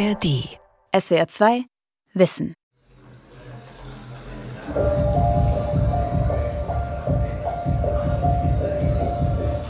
ARD. 0.00 0.48
SWR 0.98 1.28
2 1.28 1.64
Wissen. 2.14 2.54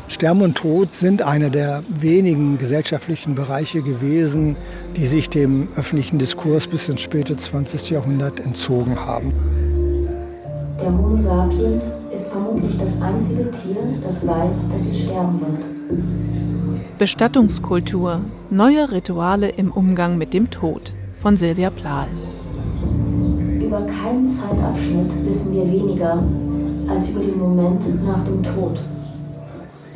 Sterben 0.07 0.43
und 0.43 0.57
Tod 0.57 0.95
sind 0.95 1.23
einer 1.23 1.51
der 1.51 1.83
wenigen 1.89 2.59
gesellschaftlichen 2.59 3.35
Bereiche 3.35 3.83
gewesen, 3.83 4.55
die 4.97 5.07
sich 5.07 5.31
dem 5.31 5.69
öffentlichen 5.75 6.19
Diskurs 6.19 6.69
bis 6.69 6.89
ins 6.89 7.01
späte 7.01 7.37
20. 7.37 7.91
Jahrhundert 7.91 8.39
entzogen 8.39 9.01
haben. 9.01 9.33
Der 10.79 10.93
Homo 10.93 11.21
sapiens 11.21 11.83
ist 12.15 12.29
vermutlich 12.29 12.79
das 12.79 13.03
einzige 13.03 13.51
Tier, 13.51 14.01
das 14.01 14.25
weiß, 14.25 14.57
dass 14.71 14.87
es 14.93 15.01
sterben 15.01 15.41
wird. 15.41 16.70
Bestattungskultur. 17.01 18.21
Neue 18.51 18.93
Rituale 18.93 19.49
im 19.49 19.73
Umgang 19.73 20.19
mit 20.19 20.35
dem 20.35 20.51
Tod 20.51 20.93
von 21.17 21.35
Silvia 21.35 21.71
Plahl. 21.71 22.09
Über 23.59 23.87
keinen 23.87 24.29
Zeitabschnitt 24.29 25.11
wissen 25.25 25.55
wir 25.55 25.63
weniger 25.63 26.23
als 26.91 27.09
über 27.09 27.21
den 27.21 27.39
Moment 27.39 28.05
nach 28.05 28.23
dem 28.25 28.43
Tod. 28.43 28.79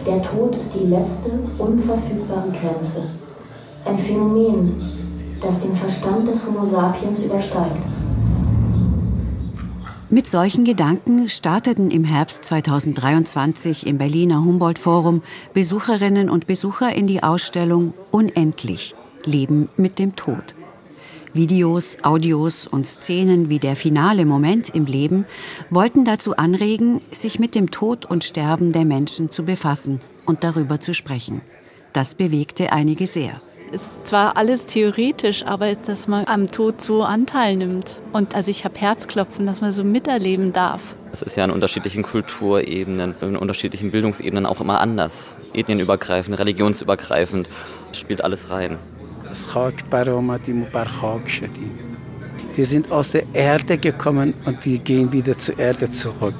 Der 0.07 0.23
Tod 0.23 0.57
ist 0.57 0.73
die 0.75 0.87
letzte 0.87 1.29
unverfügbare 1.59 2.49
Grenze. 2.49 3.03
Ein 3.85 3.99
Phänomen, 3.99 4.81
das 5.43 5.61
den 5.61 5.77
Verstand 5.77 6.27
des 6.27 6.47
Homo 6.47 6.65
sapiens 6.65 7.23
übersteigt. 7.23 7.83
Mit 10.15 10.29
solchen 10.29 10.65
Gedanken 10.65 11.29
starteten 11.29 11.91
im 11.91 12.05
Herbst 12.05 12.45
2023 12.45 13.85
im 13.85 13.99
Berliner 13.99 14.45
Humboldt 14.45 14.79
Forum 14.79 15.25
Besucherinnen 15.55 16.31
und 16.31 16.47
Besucher 16.47 16.95
in 16.95 17.09
die 17.09 17.25
Ausstellung 17.25 17.95
Unendlich 18.13 18.95
Leben 19.25 19.69
mit 19.77 19.99
dem 19.99 20.15
Tod. 20.15 20.55
Videos, 21.33 21.99
Audios 22.05 22.69
und 22.69 22.87
Szenen 22.87 23.49
wie 23.49 23.59
der 23.59 23.75
finale 23.75 24.25
Moment 24.25 24.73
im 24.73 24.87
Leben 24.87 25.27
wollten 25.69 26.05
dazu 26.05 26.37
anregen, 26.37 27.01
sich 27.11 27.41
mit 27.41 27.57
dem 27.57 27.73
Tod 27.73 28.05
und 28.05 28.23
Sterben 28.23 28.71
der 28.71 28.85
Menschen 28.85 29.33
zu 29.33 29.45
befassen 29.45 29.99
und 30.27 30.45
darüber 30.45 30.79
zu 30.79 30.95
sprechen. 30.95 31.41
Das 31.93 32.15
bewegte 32.15 32.71
einige 32.71 33.09
sehr. 33.09 33.41
Ist 33.75 34.07
zwar 34.07 34.37
alles 34.37 34.67
theoretisch, 34.67 35.45
aber 35.45 35.75
dass 35.75 36.07
man 36.07 36.27
am 36.29 36.49
Tod 36.49 36.81
so 36.81 37.03
Anteil 37.03 37.57
nimmt. 37.57 38.01
Und 38.13 38.37
also 38.37 38.49
ich 38.49 38.65
habe 38.65 38.79
Herzklopfen, 38.79 39.49
dass 39.49 39.61
man 39.61 39.73
so 39.73 39.83
miterleben 39.83 40.53
darf. 40.53 40.95
Es 41.11 41.23
ist 41.23 41.37
ja 41.37 41.45
in 41.45 41.51
unterschiedlichen 41.51 42.05
Kulturebenen, 42.05 43.17
in 43.21 43.37
unterschiedlichen 43.37 43.91
Bildungsebenen 43.91 44.47
auch 44.47 44.61
immer 44.61 44.81
anders. 44.81 45.33
Ethnienübergreifend, 45.55 46.39
religionsübergreifend. 46.39 47.49
Das 47.89 47.99
spielt 47.99 48.23
alles 48.23 48.49
rein. 48.49 48.79
Wir 52.55 52.67
sind 52.67 52.93
aus 52.93 53.11
der 53.11 53.25
Erde 53.33 53.79
gekommen 53.79 54.35
und 54.45 54.65
wir 54.65 54.79
gehen 54.79 55.11
wieder 55.11 55.37
zur 55.37 55.59
Erde 55.59 55.91
zurück. 55.91 56.37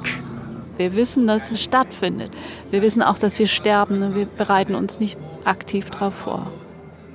Wir 0.77 0.95
wissen, 0.95 1.27
dass 1.27 1.51
es 1.51 1.61
stattfindet. 1.61 2.31
Wir 2.71 2.81
wissen 2.81 3.01
auch, 3.01 3.19
dass 3.19 3.37
wir 3.39 3.47
sterben 3.47 4.01
und 4.03 4.15
wir 4.15 4.25
bereiten 4.25 4.75
uns 4.75 5.01
nicht 5.01 5.19
aktiv 5.43 5.89
darauf 5.89 6.13
vor. 6.13 6.49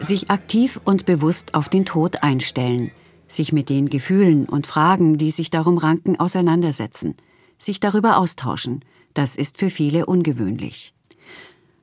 Sich 0.00 0.30
aktiv 0.30 0.80
und 0.84 1.04
bewusst 1.04 1.54
auf 1.54 1.68
den 1.68 1.84
Tod 1.84 2.22
einstellen, 2.22 2.90
sich 3.28 3.52
mit 3.52 3.68
den 3.68 3.90
Gefühlen 3.90 4.46
und 4.46 4.66
Fragen, 4.66 5.18
die 5.18 5.30
sich 5.30 5.50
darum 5.50 5.76
ranken, 5.76 6.18
auseinandersetzen, 6.18 7.14
sich 7.58 7.80
darüber 7.80 8.16
austauschen, 8.16 8.82
das 9.12 9.36
ist 9.36 9.58
für 9.58 9.68
viele 9.68 10.06
ungewöhnlich. 10.06 10.94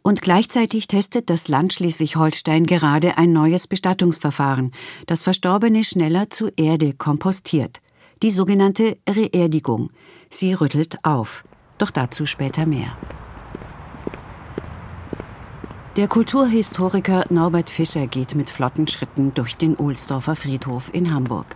Und 0.01 0.21
gleichzeitig 0.21 0.87
testet 0.87 1.29
das 1.29 1.47
Land 1.47 1.73
Schleswig-Holstein 1.73 2.65
gerade 2.65 3.17
ein 3.19 3.33
neues 3.33 3.67
Bestattungsverfahren, 3.67 4.71
das 5.05 5.21
Verstorbene 5.21 5.83
schneller 5.83 6.29
zu 6.29 6.49
Erde 6.55 6.93
kompostiert. 6.93 7.81
Die 8.23 8.31
sogenannte 8.31 8.97
Reerdigung. 9.07 9.91
Sie 10.29 10.53
rüttelt 10.53 10.97
auf. 11.03 11.43
Doch 11.77 11.91
dazu 11.91 12.25
später 12.25 12.65
mehr. 12.65 12.97
Der 15.97 16.07
Kulturhistoriker 16.07 17.25
Norbert 17.31 17.71
Fischer 17.71 18.05
geht 18.05 18.35
mit 18.35 18.51
flotten 18.51 18.87
Schritten 18.87 19.33
durch 19.33 19.57
den 19.57 19.75
Ohlsdorfer 19.75 20.35
Friedhof 20.35 20.91
in 20.93 21.11
Hamburg. 21.11 21.47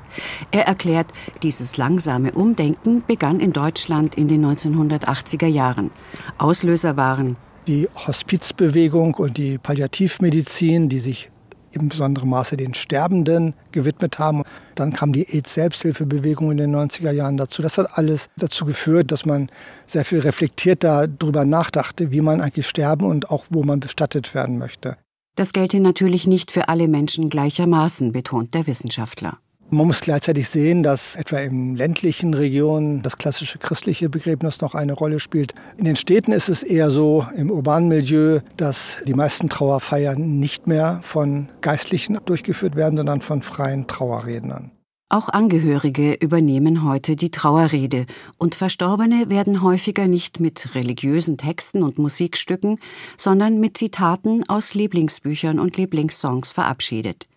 Er 0.49 0.65
erklärt, 0.65 1.11
dieses 1.43 1.77
langsame 1.77 2.31
Umdenken 2.31 3.03
begann 3.05 3.39
in 3.39 3.53
Deutschland 3.53 4.15
in 4.15 4.27
den 4.27 4.43
1980er 4.43 5.45
Jahren. 5.45 5.91
Auslöser 6.39 6.97
waren 6.97 7.37
die 7.67 7.87
Hospizbewegung 8.07 9.13
und 9.13 9.37
die 9.37 9.59
Palliativmedizin, 9.59 10.89
die 10.89 10.99
sich 10.99 11.29
im 11.71 11.89
besonderen 11.89 12.29
Maße 12.29 12.57
den 12.57 12.73
Sterbenden 12.73 13.53
gewidmet 13.71 14.19
haben. 14.19 14.43
Dann 14.75 14.93
kam 14.93 15.13
die 15.13 15.27
AIDS-Selbsthilfebewegung 15.27 16.51
in 16.51 16.57
den 16.57 16.75
90er 16.75 17.11
Jahren 17.11 17.37
dazu. 17.37 17.61
Das 17.61 17.77
hat 17.77 17.97
alles 17.97 18.29
dazu 18.37 18.65
geführt, 18.65 19.11
dass 19.11 19.25
man 19.25 19.49
sehr 19.85 20.05
viel 20.05 20.19
reflektierter 20.19 21.07
darüber 21.07 21.45
nachdachte, 21.45 22.11
wie 22.11 22.21
man 22.21 22.41
eigentlich 22.41 22.67
sterben 22.67 23.05
und 23.05 23.29
auch 23.29 23.45
wo 23.49 23.63
man 23.63 23.79
bestattet 23.79 24.33
werden 24.35 24.57
möchte. 24.57 24.97
Das 25.35 25.53
gelte 25.53 25.79
natürlich 25.79 26.27
nicht 26.27 26.51
für 26.51 26.67
alle 26.67 26.87
Menschen 26.87 27.29
gleichermaßen, 27.29 28.11
betont 28.11 28.53
der 28.53 28.67
Wissenschaftler. 28.67 29.37
Man 29.73 29.87
muss 29.87 30.01
gleichzeitig 30.01 30.49
sehen, 30.49 30.83
dass 30.83 31.15
etwa 31.15 31.37
in 31.37 31.77
ländlichen 31.77 32.33
Regionen 32.33 33.03
das 33.03 33.17
klassische 33.17 33.57
christliche 33.57 34.09
Begräbnis 34.09 34.59
noch 34.59 34.75
eine 34.75 34.91
Rolle 34.91 35.21
spielt. 35.21 35.53
In 35.77 35.85
den 35.85 35.95
Städten 35.95 36.33
ist 36.33 36.49
es 36.49 36.61
eher 36.61 36.91
so 36.91 37.25
im 37.37 37.49
urbanen 37.49 37.87
Milieu, 37.87 38.41
dass 38.57 38.97
die 39.07 39.13
meisten 39.13 39.47
Trauerfeiern 39.47 40.39
nicht 40.41 40.67
mehr 40.67 40.99
von 41.03 41.47
Geistlichen 41.61 42.19
durchgeführt 42.25 42.75
werden, 42.75 42.97
sondern 42.97 43.21
von 43.21 43.41
freien 43.43 43.87
Trauerrednern. 43.87 44.71
Auch 45.07 45.29
Angehörige 45.29 46.15
übernehmen 46.15 46.83
heute 46.83 47.15
die 47.15 47.31
Trauerrede 47.31 48.07
und 48.37 48.55
Verstorbene 48.55 49.29
werden 49.29 49.61
häufiger 49.61 50.09
nicht 50.09 50.41
mit 50.41 50.75
religiösen 50.75 51.37
Texten 51.37 51.81
und 51.81 51.97
Musikstücken, 51.97 52.77
sondern 53.15 53.61
mit 53.61 53.77
Zitaten 53.77 54.43
aus 54.49 54.73
Lieblingsbüchern 54.73 55.59
und 55.59 55.77
Lieblingssongs 55.77 56.51
verabschiedet. 56.51 57.27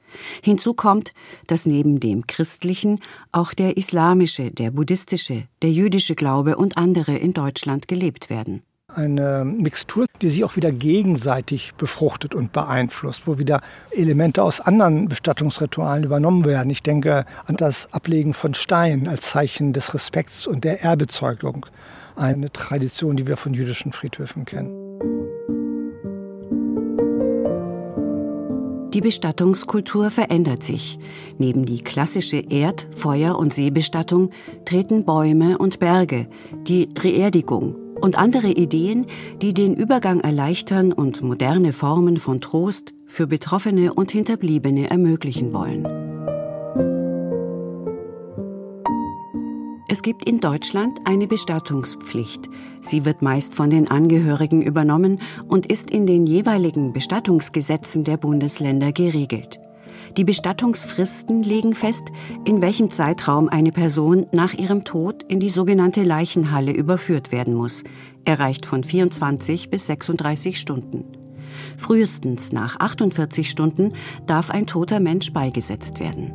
Hinzu 0.42 0.74
kommt, 0.74 1.12
dass 1.46 1.66
neben 1.66 2.00
dem 2.00 2.26
christlichen 2.26 3.00
auch 3.32 3.54
der 3.54 3.76
islamische, 3.76 4.50
der 4.50 4.70
buddhistische, 4.70 5.44
der 5.62 5.70
jüdische 5.70 6.14
Glaube 6.14 6.56
und 6.56 6.76
andere 6.76 7.16
in 7.16 7.32
Deutschland 7.32 7.88
gelebt 7.88 8.30
werden. 8.30 8.62
Eine 8.94 9.46
Mixtur, 9.46 10.04
die 10.20 10.28
sich 10.28 10.44
auch 10.44 10.56
wieder 10.56 10.70
gegenseitig 10.70 11.72
befruchtet 11.76 12.34
und 12.34 12.52
beeinflusst, 12.52 13.26
wo 13.26 13.38
wieder 13.38 13.62
Elemente 13.90 14.42
aus 14.42 14.60
anderen 14.60 15.08
Bestattungsritualen 15.08 16.04
übernommen 16.04 16.44
werden. 16.44 16.68
Ich 16.68 16.82
denke 16.82 17.24
an 17.46 17.56
das 17.56 17.94
Ablegen 17.94 18.34
von 18.34 18.52
Steinen 18.52 19.08
als 19.08 19.30
Zeichen 19.30 19.72
des 19.72 19.94
Respekts 19.94 20.46
und 20.46 20.64
der 20.64 20.82
Erbezeugung. 20.82 21.64
Eine 22.14 22.52
Tradition, 22.52 23.16
die 23.16 23.26
wir 23.26 23.38
von 23.38 23.54
jüdischen 23.54 23.92
Friedhöfen 23.92 24.44
kennen. 24.44 24.83
Die 28.94 29.00
Bestattungskultur 29.00 30.08
verändert 30.08 30.62
sich. 30.62 31.00
Neben 31.36 31.66
die 31.66 31.80
klassische 31.80 32.36
Erd-, 32.36 32.86
Feuer- 32.94 33.36
und 33.36 33.52
Seebestattung 33.52 34.30
treten 34.64 35.04
Bäume 35.04 35.58
und 35.58 35.80
Berge, 35.80 36.28
die 36.68 36.88
Reerdigung 36.96 37.74
und 38.00 38.16
andere 38.16 38.48
Ideen, 38.48 39.06
die 39.42 39.52
den 39.52 39.74
Übergang 39.74 40.20
erleichtern 40.20 40.92
und 40.92 41.22
moderne 41.22 41.72
Formen 41.72 42.18
von 42.18 42.40
Trost 42.40 42.94
für 43.06 43.26
Betroffene 43.26 43.94
und 43.94 44.12
Hinterbliebene 44.12 44.90
ermöglichen 44.90 45.52
wollen. 45.52 46.03
Es 49.94 50.02
gibt 50.02 50.24
in 50.28 50.40
Deutschland 50.40 50.98
eine 51.04 51.28
Bestattungspflicht. 51.28 52.50
Sie 52.80 53.04
wird 53.04 53.22
meist 53.22 53.54
von 53.54 53.70
den 53.70 53.88
Angehörigen 53.88 54.60
übernommen 54.60 55.20
und 55.46 55.66
ist 55.66 55.88
in 55.88 56.04
den 56.04 56.26
jeweiligen 56.26 56.92
Bestattungsgesetzen 56.92 58.02
der 58.02 58.16
Bundesländer 58.16 58.90
geregelt. 58.90 59.60
Die 60.16 60.24
Bestattungsfristen 60.24 61.44
legen 61.44 61.76
fest, 61.76 62.08
in 62.44 62.60
welchem 62.60 62.90
Zeitraum 62.90 63.48
eine 63.48 63.70
Person 63.70 64.26
nach 64.32 64.54
ihrem 64.54 64.82
Tod 64.82 65.22
in 65.28 65.38
die 65.38 65.48
sogenannte 65.48 66.02
Leichenhalle 66.02 66.72
überführt 66.72 67.30
werden 67.30 67.54
muss. 67.54 67.84
Erreicht 68.24 68.66
von 68.66 68.82
24 68.82 69.70
bis 69.70 69.86
36 69.86 70.58
Stunden. 70.58 71.04
Frühestens 71.76 72.50
nach 72.50 72.80
48 72.80 73.48
Stunden 73.48 73.92
darf 74.26 74.50
ein 74.50 74.66
toter 74.66 74.98
Mensch 74.98 75.32
beigesetzt 75.32 76.00
werden. 76.00 76.32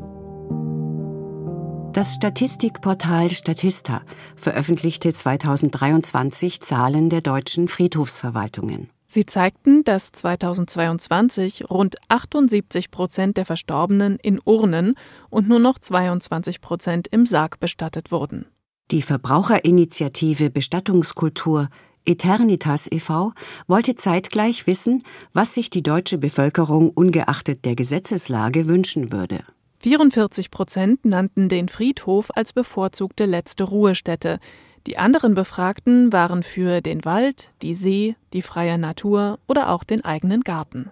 Das 1.93 2.13
Statistikportal 2.13 3.31
Statista 3.31 4.03
veröffentlichte 4.35 5.11
2023 5.11 6.61
Zahlen 6.61 7.09
der 7.09 7.21
deutschen 7.21 7.67
Friedhofsverwaltungen. 7.67 8.89
Sie 9.07 9.25
zeigten, 9.25 9.83
dass 9.83 10.11
2022 10.11 11.67
rund 11.71 11.95
78 12.07 12.91
Prozent 12.91 13.37
der 13.37 13.45
Verstorbenen 13.45 14.17
in 14.21 14.39
Urnen 14.45 14.93
und 15.31 15.49
nur 15.49 15.57
noch 15.57 15.79
22 15.79 16.61
Prozent 16.61 17.07
im 17.07 17.25
Sarg 17.25 17.59
bestattet 17.59 18.11
wurden. 18.11 18.45
Die 18.91 19.01
Verbraucherinitiative 19.01 20.51
Bestattungskultur 20.51 21.69
Eternitas 22.05 22.87
e.V. 22.91 23.33
wollte 23.67 23.95
zeitgleich 23.95 24.67
wissen, 24.67 25.03
was 25.33 25.55
sich 25.55 25.71
die 25.71 25.83
deutsche 25.83 26.19
Bevölkerung 26.19 26.91
ungeachtet 26.91 27.65
der 27.65 27.75
Gesetzeslage 27.75 28.67
wünschen 28.67 29.11
würde. 29.11 29.41
44 29.81 30.51
Prozent 30.51 31.05
nannten 31.05 31.47
den 31.47 31.69
Friedhof 31.69 32.31
als 32.35 32.51
bevorzugte 32.51 33.25
letzte 33.25 33.63
Ruhestätte. 33.63 34.39
Die 34.87 34.97
anderen 34.97 35.35
Befragten 35.35 36.11
waren 36.11 36.43
für 36.43 36.81
den 36.81 37.05
Wald, 37.05 37.51
die 37.61 37.75
See, 37.75 38.15
die 38.33 38.41
freie 38.41 38.77
Natur 38.77 39.39
oder 39.47 39.69
auch 39.69 39.83
den 39.83 40.03
eigenen 40.03 40.41
Garten. 40.41 40.91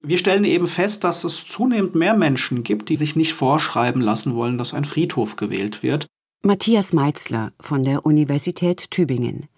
Wir 0.00 0.18
stellen 0.18 0.44
eben 0.44 0.68
fest, 0.68 1.02
dass 1.02 1.24
es 1.24 1.46
zunehmend 1.46 1.96
mehr 1.96 2.14
Menschen 2.14 2.62
gibt, 2.62 2.88
die 2.88 2.96
sich 2.96 3.16
nicht 3.16 3.34
vorschreiben 3.34 4.00
lassen 4.00 4.36
wollen, 4.36 4.56
dass 4.56 4.74
ein 4.74 4.84
Friedhof 4.84 5.34
gewählt 5.34 5.82
wird. 5.82 6.06
Matthias 6.42 6.92
Meitzler 6.92 7.52
von 7.58 7.82
der 7.82 8.06
Universität 8.06 8.92
Tübingen. 8.92 9.48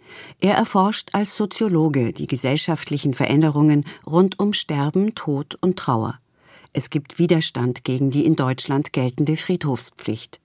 Er 0.41 0.55
erforscht 0.55 1.11
als 1.13 1.37
Soziologe 1.37 2.15
die 2.15 2.27
gesellschaftlichen 2.27 3.13
Veränderungen 3.13 3.85
rund 4.07 4.39
um 4.39 4.55
Sterben, 4.55 5.15
Tod 5.15 5.57
und 5.61 5.79
Trauer. 5.79 6.19
Es 6.73 6.91
gibt 6.91 7.19
Widerstand 7.19 7.85
gegen 7.85 8.11
die 8.11 8.25
in 8.25 8.37
Deutschland 8.37 8.93
geltende 8.93 9.37
Friedhofspflicht. 9.37 10.41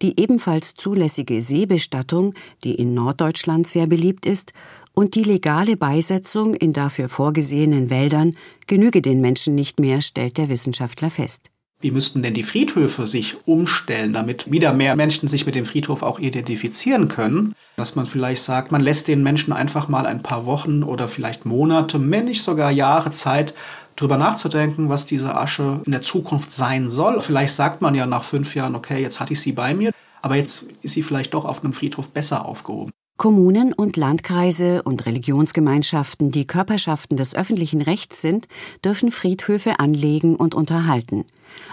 Die 0.00 0.20
ebenfalls 0.20 0.74
zulässige 0.74 1.42
Seebestattung, 1.42 2.34
die 2.62 2.76
in 2.76 2.94
Norddeutschland 2.94 3.66
sehr 3.66 3.86
beliebt 3.86 4.26
ist, 4.26 4.52
und 4.94 5.14
die 5.14 5.24
legale 5.24 5.76
Beisetzung 5.76 6.54
in 6.54 6.72
dafür 6.72 7.08
vorgesehenen 7.08 7.90
Wäldern 7.90 8.32
genüge 8.66 9.02
den 9.02 9.20
Menschen 9.20 9.54
nicht 9.54 9.78
mehr, 9.78 10.00
stellt 10.00 10.38
der 10.38 10.48
Wissenschaftler 10.48 11.10
fest. 11.10 11.50
Wie 11.80 11.90
müssten 11.90 12.22
denn 12.22 12.32
die 12.32 12.42
Friedhöfe 12.42 13.06
sich 13.06 13.36
umstellen, 13.46 14.14
damit 14.14 14.50
wieder 14.50 14.72
mehr 14.72 14.96
Menschen 14.96 15.28
sich 15.28 15.44
mit 15.44 15.54
dem 15.54 15.66
Friedhof 15.66 16.02
auch 16.02 16.18
identifizieren 16.18 17.08
können? 17.08 17.54
Dass 17.76 17.96
man 17.96 18.06
vielleicht 18.06 18.42
sagt, 18.42 18.72
man 18.72 18.80
lässt 18.80 19.08
den 19.08 19.22
Menschen 19.22 19.52
einfach 19.52 19.88
mal 19.88 20.06
ein 20.06 20.22
paar 20.22 20.46
Wochen 20.46 20.82
oder 20.82 21.06
vielleicht 21.06 21.44
Monate, 21.44 22.00
wenn 22.10 22.24
nicht 22.24 22.42
sogar 22.42 22.70
Jahre 22.70 23.10
Zeit, 23.10 23.52
darüber 23.96 24.18
nachzudenken, 24.18 24.88
was 24.88 25.06
diese 25.06 25.34
Asche 25.34 25.80
in 25.84 25.92
der 25.92 26.02
Zukunft 26.02 26.52
sein 26.52 26.90
soll. 26.90 27.20
Vielleicht 27.20 27.54
sagt 27.54 27.82
man 27.82 27.94
ja 27.94 28.06
nach 28.06 28.24
fünf 28.24 28.54
Jahren, 28.54 28.74
okay, 28.74 29.00
jetzt 29.00 29.20
hatte 29.20 29.32
ich 29.32 29.40
sie 29.40 29.52
bei 29.52 29.74
mir, 29.74 29.92
aber 30.22 30.36
jetzt 30.36 30.66
ist 30.82 30.94
sie 30.94 31.02
vielleicht 31.02 31.34
doch 31.34 31.44
auf 31.44 31.64
einem 31.64 31.72
Friedhof 31.72 32.10
besser 32.10 32.44
aufgehoben. 32.44 32.92
Kommunen 33.16 33.72
und 33.72 33.96
Landkreise 33.96 34.82
und 34.82 35.06
Religionsgemeinschaften, 35.06 36.30
die 36.30 36.46
Körperschaften 36.46 37.16
des 37.16 37.34
öffentlichen 37.34 37.80
Rechts 37.80 38.20
sind, 38.20 38.46
dürfen 38.84 39.10
Friedhöfe 39.10 39.80
anlegen 39.80 40.36
und 40.36 40.54
unterhalten. 40.54 41.24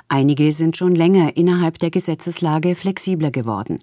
Einige 0.08 0.54
sind 0.54 0.78
schon 0.78 0.96
länger 0.96 1.36
innerhalb 1.36 1.80
der 1.80 1.92
Gesetzeslage 1.92 2.76
flexibler 2.76 3.30
geworden. 3.30 3.82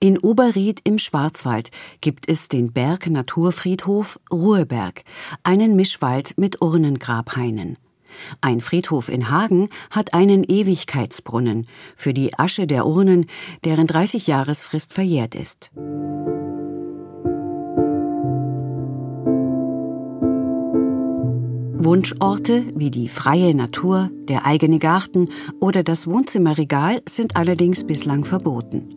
In 0.00 0.18
Oberried 0.18 0.80
im 0.82 0.98
Schwarzwald 0.98 1.70
gibt 2.00 2.28
es 2.28 2.48
den 2.48 2.72
Berg 2.72 3.08
Naturfriedhof 3.08 4.18
Ruheberg, 4.32 5.04
einen 5.44 5.76
Mischwald 5.76 6.36
mit 6.36 6.60
Urnengrabhainen. 6.60 7.76
Ein 8.40 8.60
Friedhof 8.60 9.08
in 9.08 9.30
Hagen 9.30 9.68
hat 9.90 10.12
einen 10.12 10.42
Ewigkeitsbrunnen 10.42 11.68
für 11.94 12.14
die 12.14 12.36
Asche 12.36 12.66
der 12.66 12.86
Urnen, 12.86 13.26
deren 13.64 13.86
30 13.86 14.26
Jahresfrist 14.26 14.92
verjährt 14.92 15.36
ist. 15.36 15.70
Wunschorte 21.86 22.64
wie 22.74 22.90
die 22.90 23.08
freie 23.08 23.54
Natur, 23.54 24.10
der 24.24 24.44
eigene 24.44 24.80
Garten 24.80 25.26
oder 25.60 25.84
das 25.84 26.08
Wohnzimmerregal 26.08 27.00
sind 27.08 27.36
allerdings 27.36 27.86
bislang 27.86 28.24
verboten. 28.24 28.88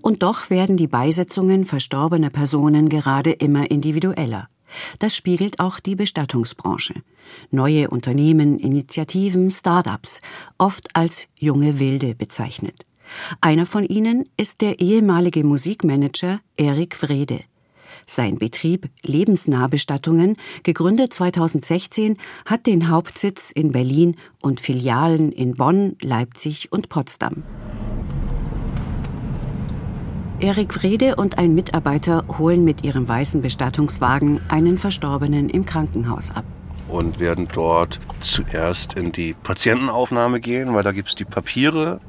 Und 0.00 0.24
doch 0.24 0.50
werden 0.50 0.76
die 0.76 0.88
Beisetzungen 0.88 1.64
verstorbener 1.64 2.30
Personen 2.30 2.88
gerade 2.88 3.30
immer 3.30 3.70
individueller. 3.70 4.48
Das 4.98 5.14
spiegelt 5.14 5.60
auch 5.60 5.78
die 5.78 5.94
Bestattungsbranche. 5.94 6.94
Neue 7.52 7.90
Unternehmen, 7.90 8.58
Initiativen, 8.58 9.48
Start-ups, 9.52 10.20
oft 10.58 10.96
als 10.96 11.28
junge 11.38 11.78
Wilde 11.78 12.16
bezeichnet. 12.16 12.86
Einer 13.40 13.66
von 13.66 13.84
ihnen 13.84 14.28
ist 14.36 14.62
der 14.62 14.80
ehemalige 14.80 15.44
Musikmanager 15.44 16.40
Erik 16.56 17.04
Wrede. 17.04 17.44
Sein 18.14 18.36
Betrieb 18.36 18.90
Lebensnahbestattungen, 19.04 20.36
gegründet 20.64 21.14
2016, 21.14 22.18
hat 22.44 22.66
den 22.66 22.90
Hauptsitz 22.90 23.50
in 23.50 23.72
Berlin 23.72 24.16
und 24.42 24.60
Filialen 24.60 25.32
in 25.32 25.54
Bonn, 25.54 25.96
Leipzig 26.02 26.70
und 26.70 26.90
Potsdam. 26.90 27.42
Erik 30.40 30.82
Wrede 30.82 31.16
und 31.16 31.38
ein 31.38 31.54
Mitarbeiter 31.54 32.26
holen 32.36 32.64
mit 32.64 32.84
ihrem 32.84 33.08
weißen 33.08 33.40
Bestattungswagen 33.40 34.42
einen 34.50 34.76
Verstorbenen 34.76 35.48
im 35.48 35.64
Krankenhaus 35.64 36.32
ab. 36.32 36.44
Und 36.88 37.18
werden 37.18 37.48
dort 37.50 37.98
zuerst 38.20 38.92
in 38.92 39.12
die 39.12 39.32
Patientenaufnahme 39.32 40.38
gehen, 40.40 40.74
weil 40.74 40.82
da 40.82 40.92
gibt 40.92 41.08
es 41.08 41.14
die 41.14 41.24
Papiere 41.24 42.02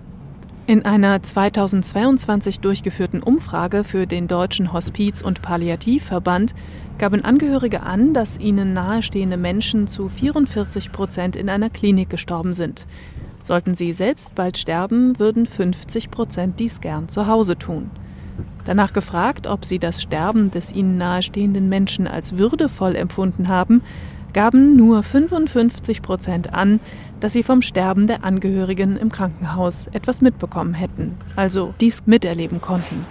in 0.66 0.86
einer 0.86 1.22
2022 1.22 2.62
durchgeführten 2.62 3.22
Umfrage 3.22 3.84
für 3.84 4.08
den 4.08 4.28
Deutschen 4.30 4.72
Hospiz- 4.72 5.22
und 5.22 5.42
Palliativverband 5.42 6.56
gaben 6.98 7.26
Angehörige 7.26 7.84
an, 7.84 8.14
dass 8.14 8.40
ihnen 8.40 8.72
nahestehende 8.72 9.36
Menschen 9.36 9.88
zu 9.88 10.08
44 10.08 10.94
Prozent 10.94 11.36
in 11.36 11.50
einer 11.50 11.70
Klinik 11.70 12.10
gestorben 12.10 12.54
sind. 12.54 12.86
Sollten 13.44 13.76
sie 13.76 13.92
selbst 13.92 14.36
bald 14.36 14.58
sterben, 14.58 15.20
würden 15.20 15.46
50 15.46 16.10
Prozent 16.10 16.60
dies 16.62 16.80
gern 16.80 17.10
zu 17.10 17.28
Hause 17.28 17.58
tun. 17.58 17.92
Danach 18.64 18.94
gefragt, 18.94 19.48
ob 19.48 19.66
sie 19.66 19.80
das 19.80 20.02
Sterben 20.02 20.50
des 20.50 20.72
ihnen 20.72 20.98
nahestehenden 20.98 21.68
Menschen 21.68 22.08
als 22.08 22.38
würdevoll 22.38 22.96
empfunden 22.96 23.50
haben, 23.50 23.82
gaben 24.34 24.76
nur 24.76 25.04
55 25.04 26.02
Prozent 26.02 26.54
an, 26.54 26.80
dass 27.20 27.34
sie 27.34 27.44
vom 27.44 27.62
Sterben 27.62 28.08
der 28.08 28.24
Angehörigen 28.24 28.98
im 28.98 29.12
Krankenhaus 29.12 29.88
etwas 29.94 30.22
mitbekommen 30.22 30.74
hätten, 30.74 31.16
also 31.36 31.74
dies 31.80 32.04
miterleben 32.06 32.60
konnten. 32.60 33.06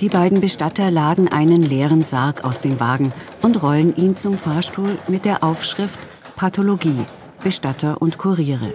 Die 0.00 0.08
beiden 0.08 0.40
Bestatter 0.40 0.92
laden 0.92 1.26
einen 1.26 1.62
leeren 1.62 2.04
Sarg 2.04 2.44
aus 2.44 2.60
dem 2.60 2.78
Wagen 2.78 3.12
und 3.42 3.60
rollen 3.64 3.96
ihn 3.96 4.16
zum 4.16 4.34
Fahrstuhl 4.34 4.96
mit 5.08 5.24
der 5.24 5.42
Aufschrift 5.42 5.98
Pathologie, 6.36 7.04
Bestatter 7.42 8.00
und 8.00 8.16
Kuriere. 8.16 8.72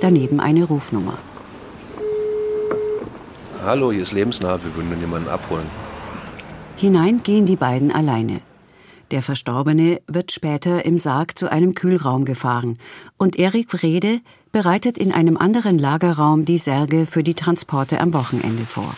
Daneben 0.00 0.40
eine 0.40 0.64
Rufnummer. 0.64 1.18
Hallo, 3.66 3.90
hier 3.90 4.02
ist 4.02 4.12
lebensnah, 4.12 4.62
wir 4.62 4.76
würden 4.76 5.00
jemanden 5.00 5.28
abholen. 5.28 5.66
Hinein 6.76 7.20
gehen 7.24 7.46
die 7.46 7.56
beiden 7.56 7.90
alleine. 7.90 8.40
Der 9.10 9.22
Verstorbene 9.22 10.00
wird 10.06 10.30
später 10.30 10.84
im 10.84 10.98
Sarg 10.98 11.36
zu 11.36 11.50
einem 11.50 11.74
Kühlraum 11.74 12.24
gefahren 12.24 12.78
und 13.16 13.36
Erik 13.36 13.72
Wrede 13.72 14.20
bereitet 14.52 14.96
in 14.96 15.10
einem 15.10 15.36
anderen 15.36 15.80
Lagerraum 15.80 16.44
die 16.44 16.58
Särge 16.58 17.06
für 17.06 17.24
die 17.24 17.34
Transporte 17.34 18.00
am 18.00 18.14
Wochenende 18.14 18.66
vor. 18.66 18.94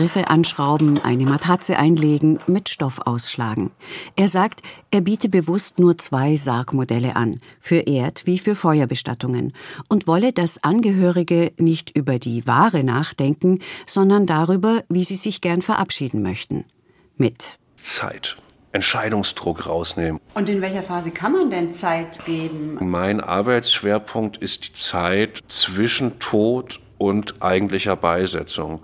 Griffe 0.00 0.28
anschrauben, 0.28 0.98
eine 0.98 1.26
Matratze 1.26 1.76
einlegen, 1.76 2.38
mit 2.46 2.70
Stoff 2.70 3.02
ausschlagen. 3.04 3.70
Er 4.16 4.28
sagt, 4.28 4.62
er 4.90 5.02
biete 5.02 5.28
bewusst 5.28 5.78
nur 5.78 5.98
zwei 5.98 6.36
Sargmodelle 6.36 7.16
an, 7.16 7.42
für 7.58 7.80
Erd- 7.80 8.22
wie 8.24 8.38
für 8.38 8.54
Feuerbestattungen, 8.54 9.52
und 9.88 10.06
wolle, 10.06 10.32
dass 10.32 10.64
Angehörige 10.64 11.52
nicht 11.58 11.94
über 11.94 12.18
die 12.18 12.46
Ware 12.46 12.82
nachdenken, 12.82 13.58
sondern 13.84 14.24
darüber, 14.24 14.84
wie 14.88 15.04
sie 15.04 15.16
sich 15.16 15.42
gern 15.42 15.60
verabschieden 15.60 16.22
möchten. 16.22 16.64
Mit 17.18 17.58
Zeit. 17.76 18.38
Entscheidungsdruck 18.72 19.66
rausnehmen. 19.66 20.18
Und 20.32 20.48
in 20.48 20.62
welcher 20.62 20.82
Phase 20.82 21.10
kann 21.10 21.32
man 21.32 21.50
denn 21.50 21.74
Zeit 21.74 22.24
geben? 22.24 22.78
Mein 22.80 23.20
Arbeitsschwerpunkt 23.20 24.38
ist 24.38 24.66
die 24.66 24.72
Zeit 24.72 25.40
zwischen 25.48 26.20
Tod 26.20 26.80
und 26.96 27.42
eigentlicher 27.42 27.96
Beisetzung. 27.96 28.80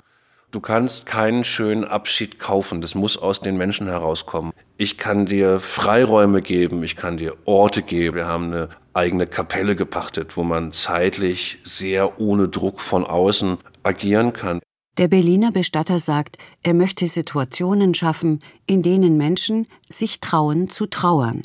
Du 0.56 0.62
kannst 0.62 1.04
keinen 1.04 1.44
schönen 1.44 1.84
Abschied 1.84 2.38
kaufen. 2.38 2.80
Das 2.80 2.94
muss 2.94 3.18
aus 3.18 3.40
den 3.40 3.58
Menschen 3.58 3.88
herauskommen. 3.88 4.54
Ich 4.78 4.96
kann 4.96 5.26
dir 5.26 5.60
Freiräume 5.60 6.40
geben, 6.40 6.82
ich 6.82 6.96
kann 6.96 7.18
dir 7.18 7.34
Orte 7.44 7.82
geben. 7.82 8.16
Wir 8.16 8.26
haben 8.26 8.46
eine 8.46 8.70
eigene 8.94 9.26
Kapelle 9.26 9.76
gepachtet, 9.76 10.38
wo 10.38 10.44
man 10.44 10.72
zeitlich 10.72 11.58
sehr 11.62 12.18
ohne 12.18 12.48
Druck 12.48 12.80
von 12.80 13.04
außen 13.04 13.58
agieren 13.82 14.32
kann. 14.32 14.60
Der 14.96 15.08
Berliner 15.08 15.52
Bestatter 15.52 15.98
sagt, 15.98 16.38
er 16.62 16.72
möchte 16.72 17.06
Situationen 17.06 17.92
schaffen, 17.92 18.40
in 18.64 18.80
denen 18.80 19.18
Menschen 19.18 19.66
sich 19.90 20.20
trauen 20.20 20.70
zu 20.70 20.86
trauern. 20.86 21.42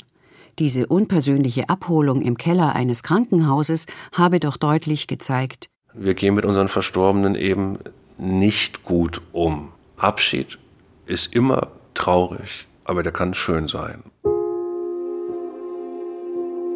Diese 0.58 0.86
unpersönliche 0.86 1.68
Abholung 1.68 2.22
im 2.22 2.38
Keller 2.38 2.74
eines 2.74 3.02
Krankenhauses 3.02 3.84
habe 4.14 4.40
doch 4.40 4.56
deutlich 4.56 5.06
gezeigt, 5.06 5.68
wir 5.94 6.14
gehen 6.14 6.34
mit 6.34 6.46
unseren 6.46 6.68
Verstorbenen 6.68 7.34
eben 7.34 7.78
nicht 8.18 8.84
gut 8.84 9.20
um. 9.32 9.72
Abschied 9.96 10.58
ist 11.06 11.34
immer 11.34 11.68
traurig, 11.94 12.66
aber 12.84 13.02
der 13.02 13.12
kann 13.12 13.34
schön 13.34 13.68
sein. 13.68 14.02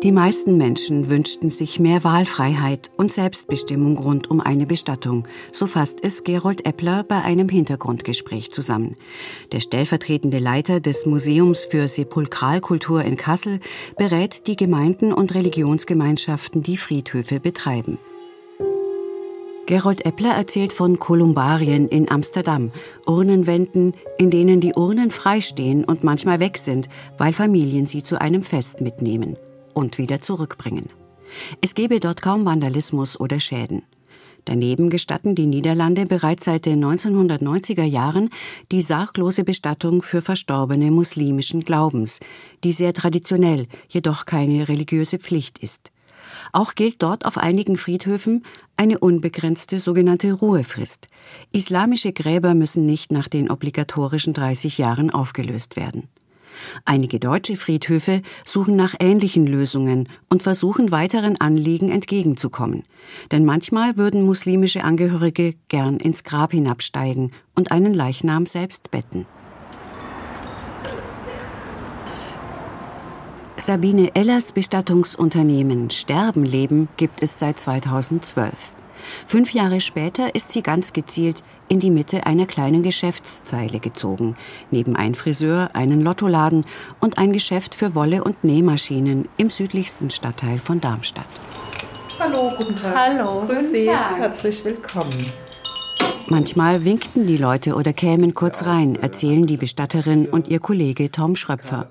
Die 0.02 0.12
meisten 0.12 0.58
Menschen 0.58 1.08
wünschten 1.08 1.48
sich 1.48 1.80
mehr 1.80 2.04
Wahlfreiheit 2.04 2.90
und 2.98 3.10
Selbstbestimmung 3.10 3.98
rund 3.98 4.30
um 4.30 4.40
eine 4.40 4.66
Bestattung. 4.66 5.26
So 5.52 5.66
fasst 5.66 5.98
es 6.02 6.22
Gerold 6.22 6.66
Eppler 6.66 7.02
bei 7.02 7.22
einem 7.22 7.48
Hintergrundgespräch 7.48 8.52
zusammen. 8.52 8.94
Der 9.52 9.60
stellvertretende 9.60 10.38
Leiter 10.38 10.80
des 10.80 11.06
Museums 11.06 11.64
für 11.64 11.88
Sepulkralkultur 11.88 13.02
in 13.02 13.16
Kassel 13.16 13.58
berät 13.96 14.46
die 14.46 14.56
Gemeinden 14.56 15.12
und 15.14 15.34
Religionsgemeinschaften, 15.34 16.62
die 16.62 16.76
Friedhöfe 16.76 17.40
betreiben. 17.40 17.98
Gerold 19.66 20.06
Eppler 20.06 20.30
erzählt 20.30 20.72
von 20.72 21.00
Kolumbarien 21.00 21.88
in 21.88 22.08
Amsterdam, 22.08 22.70
Urnenwänden, 23.04 23.94
in 24.16 24.30
denen 24.30 24.60
die 24.60 24.74
Urnen 24.74 25.10
freistehen 25.10 25.84
und 25.84 26.04
manchmal 26.04 26.38
weg 26.38 26.56
sind, 26.56 26.88
weil 27.18 27.32
Familien 27.32 27.84
sie 27.86 28.04
zu 28.04 28.20
einem 28.20 28.44
Fest 28.44 28.80
mitnehmen 28.80 29.36
und 29.74 29.98
wieder 29.98 30.20
zurückbringen. 30.20 30.88
Es 31.60 31.74
gebe 31.74 31.98
dort 31.98 32.22
kaum 32.22 32.44
Vandalismus 32.44 33.18
oder 33.18 33.40
Schäden. 33.40 33.82
Daneben 34.44 34.88
gestatten 34.88 35.34
die 35.34 35.46
Niederlande 35.46 36.06
bereits 36.06 36.44
seit 36.44 36.66
den 36.66 36.84
1990er 36.84 37.82
Jahren 37.82 38.30
die 38.70 38.82
sarglose 38.82 39.42
Bestattung 39.42 40.00
für 40.00 40.22
Verstorbene 40.22 40.92
muslimischen 40.92 41.64
Glaubens, 41.64 42.20
die 42.62 42.70
sehr 42.70 42.94
traditionell, 42.94 43.66
jedoch 43.88 44.26
keine 44.26 44.68
religiöse 44.68 45.18
Pflicht 45.18 45.58
ist. 45.58 45.90
Auch 46.52 46.74
gilt 46.74 47.02
dort 47.02 47.24
auf 47.24 47.38
einigen 47.38 47.76
Friedhöfen 47.76 48.44
eine 48.76 48.98
unbegrenzte 48.98 49.78
sogenannte 49.78 50.32
Ruhefrist. 50.32 51.08
Islamische 51.52 52.12
Gräber 52.12 52.54
müssen 52.54 52.86
nicht 52.86 53.12
nach 53.12 53.28
den 53.28 53.50
obligatorischen 53.50 54.34
30 54.34 54.78
Jahren 54.78 55.10
aufgelöst 55.10 55.76
werden. 55.76 56.08
Einige 56.84 57.20
deutsche 57.20 57.56
Friedhöfe 57.56 58.22
suchen 58.44 58.76
nach 58.76 58.94
ähnlichen 58.98 59.46
Lösungen 59.46 60.08
und 60.28 60.42
versuchen 60.42 60.90
weiteren 60.90 61.40
Anliegen 61.40 61.90
entgegenzukommen. 61.90 62.84
Denn 63.30 63.44
manchmal 63.44 63.96
würden 63.96 64.22
muslimische 64.22 64.84
Angehörige 64.84 65.54
gern 65.68 65.98
ins 65.98 66.24
Grab 66.24 66.52
hinabsteigen 66.52 67.32
und 67.54 67.70
einen 67.70 67.94
Leichnam 67.94 68.46
selbst 68.46 68.90
betten. 68.90 69.26
Sabine 73.66 74.14
Ellers 74.14 74.52
Bestattungsunternehmen 74.52 75.90
Sterbenleben 75.90 76.88
gibt 76.96 77.20
es 77.24 77.40
seit 77.40 77.58
2012. 77.58 78.70
Fünf 79.26 79.54
Jahre 79.54 79.80
später 79.80 80.36
ist 80.36 80.52
sie 80.52 80.62
ganz 80.62 80.92
gezielt 80.92 81.42
in 81.68 81.80
die 81.80 81.90
Mitte 81.90 82.26
einer 82.26 82.46
kleinen 82.46 82.84
Geschäftszeile 82.84 83.80
gezogen, 83.80 84.36
neben 84.70 84.94
ein 84.94 85.16
Friseur, 85.16 85.70
einen 85.72 86.00
Lottoladen 86.00 86.64
und 87.00 87.18
ein 87.18 87.32
Geschäft 87.32 87.74
für 87.74 87.96
Wolle- 87.96 88.22
und 88.22 88.44
Nähmaschinen 88.44 89.28
im 89.36 89.50
südlichsten 89.50 90.10
Stadtteil 90.10 90.60
von 90.60 90.80
Darmstadt. 90.80 91.26
Hallo, 92.20 92.52
guten 92.56 92.76
Tag. 92.76 92.94
Hallo, 92.94 93.46
Grüß 93.48 93.72
Sie, 93.72 93.90
herzlich 93.90 94.64
willkommen. 94.64 95.32
Manchmal 96.28 96.84
winkten 96.84 97.26
die 97.26 97.36
Leute 97.36 97.76
oder 97.76 97.92
kämen 97.92 98.34
kurz 98.34 98.66
rein, 98.66 98.96
erzählen 98.96 99.46
die 99.46 99.56
Bestatterin 99.56 100.26
und 100.26 100.48
ihr 100.48 100.58
Kollege 100.58 101.12
Tom 101.12 101.36
Schröpfer. 101.36 101.88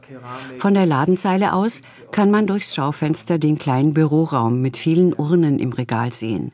Von 0.58 0.74
der 0.74 0.86
Ladenzeile 0.86 1.54
aus 1.54 1.82
kann 2.12 2.32
man 2.32 2.46
durchs 2.46 2.76
Schaufenster 2.76 3.38
den 3.38 3.58
kleinen 3.58 3.94
Büroraum 3.94 4.62
mit 4.62 4.76
vielen 4.76 5.14
Urnen 5.14 5.58
im 5.60 5.72
Regal 5.72 6.12
sehen. 6.12 6.52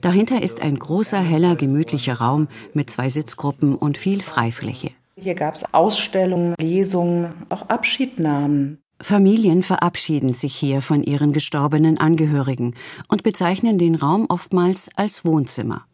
Dahinter 0.00 0.42
ist 0.42 0.62
ein 0.62 0.78
großer, 0.78 1.18
heller, 1.18 1.56
gemütlicher 1.56 2.14
Raum 2.14 2.46
mit 2.72 2.90
zwei 2.90 3.08
Sitzgruppen 3.08 3.74
und 3.74 3.98
viel 3.98 4.22
Freifläche. 4.22 4.90
Hier 5.16 5.34
gab 5.34 5.56
es 5.56 5.64
Ausstellungen, 5.72 6.54
Lesungen, 6.60 7.34
auch 7.48 7.62
Abschiednahmen. 7.68 8.78
Familien 9.00 9.64
verabschieden 9.64 10.32
sich 10.32 10.54
hier 10.54 10.80
von 10.80 11.02
ihren 11.02 11.32
gestorbenen 11.32 11.98
Angehörigen 11.98 12.74
und 13.08 13.24
bezeichnen 13.24 13.76
den 13.76 13.96
Raum 13.96 14.26
oftmals 14.28 14.88
als 14.96 15.24
Wohnzimmer. 15.24 15.84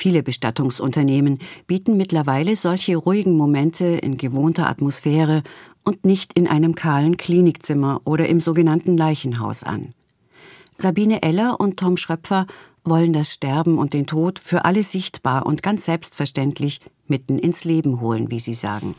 Viele 0.00 0.22
Bestattungsunternehmen 0.22 1.40
bieten 1.66 1.98
mittlerweile 1.98 2.56
solche 2.56 2.96
ruhigen 2.96 3.36
Momente 3.36 3.84
in 3.84 4.16
gewohnter 4.16 4.66
Atmosphäre 4.66 5.42
und 5.84 6.06
nicht 6.06 6.32
in 6.38 6.48
einem 6.48 6.74
kahlen 6.74 7.18
Klinikzimmer 7.18 8.00
oder 8.04 8.26
im 8.26 8.40
sogenannten 8.40 8.96
Leichenhaus 8.96 9.62
an. 9.62 9.92
Sabine 10.74 11.22
Eller 11.22 11.60
und 11.60 11.78
Tom 11.78 11.98
Schröpfer 11.98 12.46
wollen 12.82 13.12
das 13.12 13.34
Sterben 13.34 13.76
und 13.76 13.92
den 13.92 14.06
Tod 14.06 14.38
für 14.38 14.64
alle 14.64 14.84
sichtbar 14.84 15.44
und 15.44 15.62
ganz 15.62 15.84
selbstverständlich 15.84 16.80
mitten 17.06 17.38
ins 17.38 17.64
Leben 17.64 18.00
holen, 18.00 18.30
wie 18.30 18.40
sie 18.40 18.54
sagen. 18.54 18.94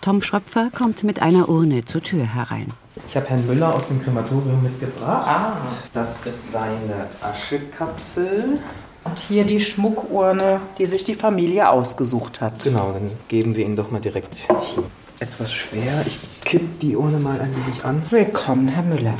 Tom 0.00 0.22
Schröpfer 0.22 0.70
kommt 0.70 1.02
mit 1.02 1.20
einer 1.20 1.48
Urne 1.48 1.84
zur 1.84 2.04
Tür 2.04 2.22
herein. 2.22 2.72
Ich 3.08 3.16
habe 3.16 3.26
Herrn 3.26 3.44
Müller 3.48 3.74
aus 3.74 3.88
dem 3.88 4.00
Krematorium 4.00 4.62
mitgebracht. 4.62 5.26
Ah. 5.26 5.56
Das 5.92 6.24
ist 6.24 6.52
seine 6.52 7.08
Aschekapsel. 7.20 8.60
Und 9.04 9.18
hier 9.18 9.44
die 9.44 9.60
Schmuckurne, 9.60 10.60
die 10.78 10.86
sich 10.86 11.04
die 11.04 11.14
Familie 11.14 11.68
ausgesucht 11.68 12.40
hat. 12.40 12.62
Genau, 12.62 12.92
dann 12.92 13.10
geben 13.28 13.56
wir 13.56 13.64
ihn 13.64 13.76
doch 13.76 13.90
mal 13.90 14.00
direkt 14.00 14.34
hier. 14.34 14.56
Etwas 15.18 15.52
schwer. 15.52 16.04
Ich 16.06 16.18
kipp 16.44 16.80
die 16.80 16.96
Urne 16.96 17.18
mal 17.18 17.40
ein 17.40 17.54
wenig 17.54 17.84
an. 17.84 18.00
Willkommen, 18.10 18.68
Herr 18.68 18.84
Müller. 18.84 19.14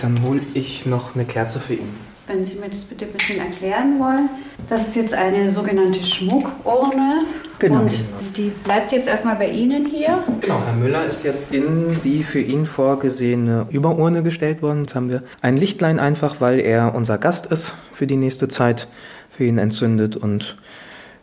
Dann 0.00 0.22
hole 0.22 0.40
ich 0.54 0.86
noch 0.86 1.14
eine 1.14 1.24
Kerze 1.24 1.60
für 1.60 1.74
ihn. 1.74 1.94
Wenn 2.26 2.44
Sie 2.44 2.56
mir 2.58 2.68
das 2.68 2.84
bitte 2.84 3.06
ein 3.06 3.12
bisschen 3.12 3.38
erklären 3.40 3.98
wollen. 3.98 4.30
Das 4.70 4.86
ist 4.86 4.94
jetzt 4.94 5.14
eine 5.14 5.50
sogenannte 5.50 6.00
Schmuckurne. 6.00 7.24
Genau. 7.58 7.80
Und 7.80 7.92
die 8.36 8.52
bleibt 8.62 8.92
jetzt 8.92 9.08
erstmal 9.08 9.34
bei 9.34 9.50
Ihnen 9.50 9.84
hier. 9.84 10.22
Genau, 10.40 10.62
Herr 10.64 10.74
Müller 10.74 11.04
ist 11.06 11.24
jetzt 11.24 11.52
in 11.52 12.00
die 12.04 12.22
für 12.22 12.38
ihn 12.38 12.66
vorgesehene 12.66 13.66
Überurne 13.70 14.22
gestellt 14.22 14.62
worden. 14.62 14.82
Jetzt 14.82 14.94
haben 14.94 15.10
wir 15.10 15.24
ein 15.42 15.56
Lichtlein 15.56 15.98
einfach, 15.98 16.40
weil 16.40 16.60
er 16.60 16.94
unser 16.94 17.18
Gast 17.18 17.46
ist 17.46 17.74
für 17.92 18.06
die 18.06 18.14
nächste 18.14 18.46
Zeit, 18.46 18.86
für 19.28 19.44
ihn 19.44 19.58
entzündet 19.58 20.14
und 20.14 20.56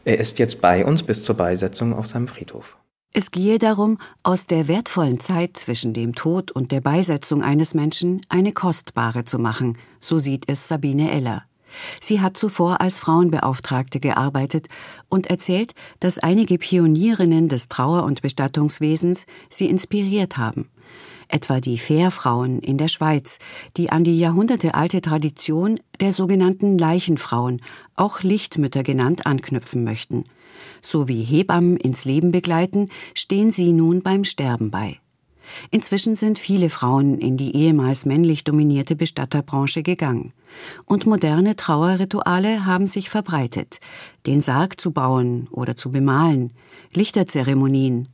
er 0.03 0.19
ist 0.19 0.39
jetzt 0.39 0.59
bei 0.59 0.85
uns 0.85 1.03
bis 1.03 1.23
zur 1.23 1.35
Beisetzung 1.35 1.93
auf 1.93 2.07
seinem 2.07 2.27
Friedhof. 2.27 2.75
Es 3.13 3.31
gehe 3.31 3.59
darum, 3.59 3.95
aus 4.23 4.47
der 4.47 4.67
wertvollen 4.67 5.21
Zeit 5.21 5.55
zwischen 5.55 5.93
dem 5.93 6.15
Tod 6.15 6.51
und 6.51 6.73
der 6.73 6.81
Beisetzung 6.81 7.43
eines 7.43 7.73
Menschen 7.73 8.21
eine 8.27 8.51
kostbare 8.51 9.23
zu 9.23 9.39
machen, 9.39 9.77
so 10.01 10.19
sieht 10.19 10.49
es 10.49 10.67
Sabine 10.67 11.11
Eller. 11.11 11.43
Sie 12.01 12.21
hat 12.21 12.37
zuvor 12.37 12.81
als 12.81 12.99
Frauenbeauftragte 12.99 13.99
gearbeitet 13.99 14.67
und 15.09 15.27
erzählt, 15.27 15.73
dass 15.99 16.19
einige 16.19 16.57
Pionierinnen 16.57 17.47
des 17.47 17.67
Trauer- 17.67 18.03
und 18.03 18.21
Bestattungswesens 18.21 19.25
sie 19.49 19.69
inspiriert 19.69 20.37
haben. 20.37 20.69
Etwa 21.29 21.59
die 21.59 21.77
Fährfrauen 21.77 22.59
in 22.59 22.77
der 22.77 22.87
Schweiz, 22.87 23.39
die 23.75 23.89
an 23.89 24.03
die 24.03 24.17
jahrhundertealte 24.17 25.01
Tradition 25.01 25.79
der 25.99 26.13
sogenannten 26.13 26.77
Leichenfrauen, 26.77 27.61
auch 27.95 28.21
Lichtmütter 28.21 28.83
genannt, 28.83 29.25
anknüpfen 29.25 29.83
möchten. 29.83 30.23
So 30.81 31.07
wie 31.07 31.23
Hebammen 31.23 31.77
ins 31.77 32.05
Leben 32.05 32.31
begleiten, 32.31 32.89
stehen 33.13 33.51
sie 33.51 33.73
nun 33.73 34.01
beim 34.01 34.23
Sterben 34.23 34.71
bei. 34.71 34.99
Inzwischen 35.71 36.15
sind 36.15 36.39
viele 36.39 36.69
Frauen 36.69 37.19
in 37.19 37.37
die 37.37 37.55
ehemals 37.55 38.05
männlich 38.05 38.43
dominierte 38.43 38.95
Bestatterbranche 38.95 39.83
gegangen. 39.83 40.33
Und 40.85 41.05
moderne 41.05 41.55
Trauerrituale 41.55 42.65
haben 42.65 42.87
sich 42.87 43.09
verbreitet. 43.09 43.79
Den 44.25 44.41
Sarg 44.41 44.79
zu 44.79 44.91
bauen 44.91 45.47
oder 45.51 45.75
zu 45.75 45.91
bemalen, 45.91 46.53
Lichterzeremonien. 46.93 48.09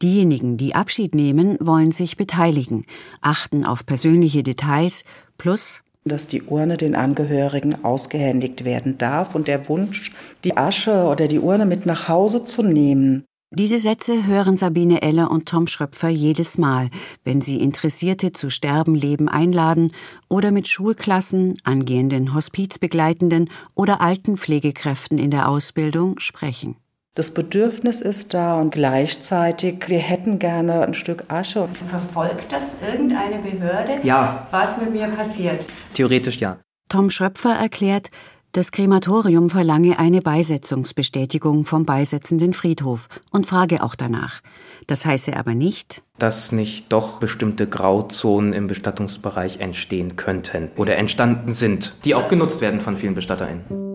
Diejenigen, 0.00 0.56
die 0.56 0.74
Abschied 0.74 1.14
nehmen, 1.14 1.56
wollen 1.60 1.92
sich 1.92 2.16
beteiligen, 2.16 2.84
achten 3.20 3.64
auf 3.64 3.84
persönliche 3.84 4.42
Details 4.42 5.04
plus 5.36 5.82
dass 6.04 6.26
die 6.26 6.42
Urne 6.42 6.76
den 6.76 6.94
Angehörigen 6.94 7.84
ausgehändigt 7.84 8.64
werden 8.64 8.98
darf 8.98 9.34
und 9.34 9.46
der 9.46 9.68
Wunsch, 9.68 10.12
die 10.42 10.56
Asche 10.56 11.04
oder 11.04 11.28
die 11.28 11.38
Urne 11.38 11.66
mit 11.66 11.86
nach 11.86 12.08
Hause 12.08 12.44
zu 12.44 12.62
nehmen. 12.62 13.24
Diese 13.50 13.78
Sätze 13.78 14.26
hören 14.26 14.58
Sabine 14.58 15.00
Eller 15.00 15.30
und 15.30 15.46
Tom 15.46 15.68
Schröpfer 15.68 16.10
jedes 16.10 16.58
Mal, 16.58 16.90
wenn 17.24 17.40
sie 17.40 17.62
Interessierte 17.62 18.32
zu 18.32 18.50
Sterbenleben 18.50 19.30
einladen 19.30 19.90
oder 20.28 20.50
mit 20.50 20.68
Schulklassen, 20.68 21.54
angehenden 21.64 22.34
Hospizbegleitenden 22.34 23.48
oder 23.74 24.02
Altenpflegekräften 24.02 25.16
in 25.16 25.30
der 25.30 25.48
Ausbildung 25.48 26.18
sprechen. 26.18 26.76
Das 27.14 27.30
Bedürfnis 27.30 28.02
ist 28.02 28.34
da 28.34 28.60
und 28.60 28.70
gleichzeitig, 28.70 29.88
wir 29.88 29.98
hätten 29.98 30.38
gerne 30.38 30.82
ein 30.82 30.92
Stück 30.92 31.24
Asche. 31.28 31.68
Verfolgt 31.86 32.52
das 32.52 32.76
irgendeine 32.86 33.38
Behörde? 33.38 34.00
Ja. 34.02 34.46
Was 34.50 34.78
mit 34.78 34.92
mir 34.92 35.08
passiert? 35.08 35.66
Theoretisch 35.94 36.36
ja. 36.36 36.58
Tom 36.90 37.08
Schröpfer 37.08 37.54
erklärt, 37.54 38.10
das 38.52 38.72
Krematorium 38.72 39.50
verlange 39.50 39.98
eine 39.98 40.22
Beisetzungsbestätigung 40.22 41.64
vom 41.64 41.84
beisetzenden 41.84 42.54
Friedhof 42.54 43.08
und 43.30 43.46
frage 43.46 43.82
auch 43.82 43.94
danach. 43.94 44.40
Das 44.86 45.04
heiße 45.04 45.36
aber 45.36 45.54
nicht, 45.54 46.02
dass 46.18 46.50
nicht 46.50 46.90
doch 46.90 47.20
bestimmte 47.20 47.66
Grauzonen 47.66 48.54
im 48.54 48.66
Bestattungsbereich 48.66 49.60
entstehen 49.60 50.16
könnten 50.16 50.70
oder 50.76 50.96
entstanden 50.96 51.52
sind, 51.52 51.94
die 52.04 52.14
auch 52.14 52.28
genutzt 52.28 52.62
werden 52.62 52.80
von 52.80 52.96
vielen 52.96 53.14
BestatterInnen. 53.14 53.88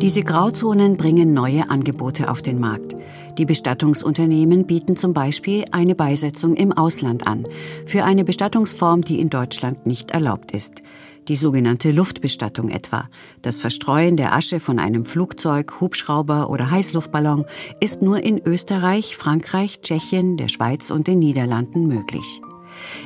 Diese 0.00 0.22
Grauzonen 0.22 0.96
bringen 0.96 1.34
neue 1.34 1.68
Angebote 1.68 2.30
auf 2.30 2.40
den 2.40 2.60
Markt. 2.60 2.94
Die 3.38 3.44
Bestattungsunternehmen 3.44 4.66
bieten 4.66 4.96
zum 4.96 5.12
Beispiel 5.12 5.64
eine 5.70 5.94
Beisetzung 5.94 6.56
im 6.56 6.72
Ausland 6.72 7.26
an, 7.26 7.44
für 7.86 8.04
eine 8.04 8.24
Bestattungsform, 8.24 9.02
die 9.02 9.20
in 9.20 9.30
Deutschland 9.30 9.86
nicht 9.86 10.10
erlaubt 10.10 10.50
ist. 10.50 10.82
Die 11.28 11.36
sogenannte 11.36 11.92
Luftbestattung 11.92 12.68
etwa. 12.68 13.08
Das 13.42 13.60
Verstreuen 13.60 14.16
der 14.16 14.34
Asche 14.34 14.58
von 14.58 14.80
einem 14.80 15.04
Flugzeug, 15.04 15.80
Hubschrauber 15.80 16.50
oder 16.50 16.70
Heißluftballon 16.70 17.44
ist 17.80 18.02
nur 18.02 18.24
in 18.24 18.38
Österreich, 18.44 19.16
Frankreich, 19.16 19.82
Tschechien, 19.82 20.36
der 20.36 20.48
Schweiz 20.48 20.90
und 20.90 21.06
den 21.06 21.20
Niederlanden 21.20 21.86
möglich. 21.86 22.40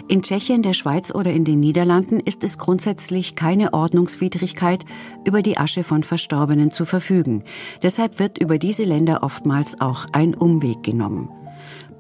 In 0.09 0.23
Tschechien, 0.23 0.63
der 0.63 0.73
Schweiz 0.73 1.15
oder 1.15 1.33
in 1.33 1.45
den 1.45 1.61
Niederlanden 1.61 2.21
ist 2.21 2.45
es 2.45 2.59
grundsätzlich 2.59 3.35
keine 3.35 3.73
Ordnungswidrigkeit, 3.73 4.85
über 5.27 5.43
die 5.43 5.59
Asche 5.59 5.85
von 5.85 6.03
Verstorbenen 6.03 6.71
zu 6.71 6.85
verfügen. 6.85 7.45
Deshalb 7.83 8.19
wird 8.19 8.39
über 8.39 8.59
diese 8.59 8.85
Länder 8.85 9.23
oftmals 9.23 9.81
auch 9.81 10.07
ein 10.13 10.35
Umweg 10.35 10.83
genommen. 10.83 11.29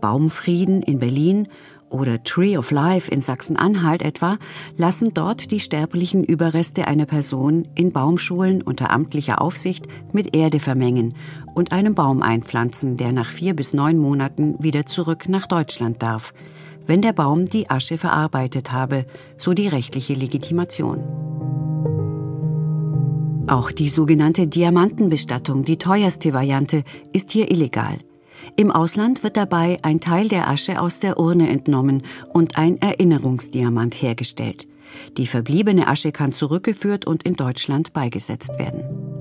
Baumfrieden 0.00 0.82
in 0.82 0.98
Berlin 0.98 1.48
oder 1.92 2.22
Tree 2.24 2.56
of 2.56 2.70
Life 2.70 3.10
in 3.10 3.20
Sachsen-Anhalt 3.20 4.02
etwa 4.02 4.38
lassen 4.76 5.12
dort 5.14 5.50
die 5.50 5.60
sterblichen 5.60 6.24
Überreste 6.24 6.88
einer 6.88 7.06
Person 7.06 7.68
in 7.74 7.92
Baumschulen 7.92 8.62
unter 8.62 8.90
amtlicher 8.90 9.40
Aufsicht 9.40 9.86
mit 10.12 10.34
Erde 10.34 10.58
vermengen 10.58 11.14
und 11.54 11.72
einen 11.72 11.94
Baum 11.94 12.22
einpflanzen, 12.22 12.96
der 12.96 13.12
nach 13.12 13.30
vier 13.30 13.54
bis 13.54 13.74
neun 13.74 13.98
Monaten 13.98 14.56
wieder 14.58 14.86
zurück 14.86 15.28
nach 15.28 15.46
Deutschland 15.46 16.02
darf 16.02 16.32
wenn 16.86 17.02
der 17.02 17.12
Baum 17.12 17.46
die 17.46 17.70
Asche 17.70 17.98
verarbeitet 17.98 18.72
habe, 18.72 19.04
so 19.36 19.54
die 19.54 19.68
rechtliche 19.68 20.14
Legitimation. 20.14 21.02
Auch 23.48 23.72
die 23.72 23.88
sogenannte 23.88 24.46
Diamantenbestattung, 24.46 25.64
die 25.64 25.78
teuerste 25.78 26.32
Variante, 26.32 26.84
ist 27.12 27.32
hier 27.32 27.50
illegal. 27.50 27.98
Im 28.56 28.70
Ausland 28.70 29.22
wird 29.22 29.36
dabei 29.36 29.78
ein 29.82 30.00
Teil 30.00 30.28
der 30.28 30.48
Asche 30.48 30.80
aus 30.80 31.00
der 31.00 31.18
Urne 31.18 31.48
entnommen 31.48 32.02
und 32.32 32.56
ein 32.56 32.80
Erinnerungsdiamant 32.80 33.94
hergestellt. 33.94 34.66
Die 35.16 35.26
verbliebene 35.26 35.88
Asche 35.88 36.12
kann 36.12 36.32
zurückgeführt 36.32 37.06
und 37.06 37.22
in 37.22 37.34
Deutschland 37.34 37.92
beigesetzt 37.92 38.58
werden. 38.58 39.11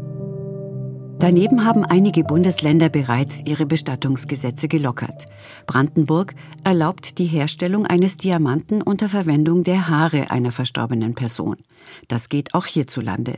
Daneben 1.21 1.65
haben 1.65 1.85
einige 1.85 2.23
Bundesländer 2.23 2.89
bereits 2.89 3.43
ihre 3.45 3.67
Bestattungsgesetze 3.67 4.67
gelockert. 4.67 5.27
Brandenburg 5.67 6.33
erlaubt 6.63 7.19
die 7.19 7.27
Herstellung 7.27 7.85
eines 7.85 8.17
Diamanten 8.17 8.81
unter 8.81 9.07
Verwendung 9.07 9.63
der 9.63 9.87
Haare 9.87 10.31
einer 10.31 10.51
verstorbenen 10.51 11.13
Person. 11.13 11.57
Das 12.07 12.27
geht 12.27 12.55
auch 12.55 12.65
hierzulande. 12.65 13.35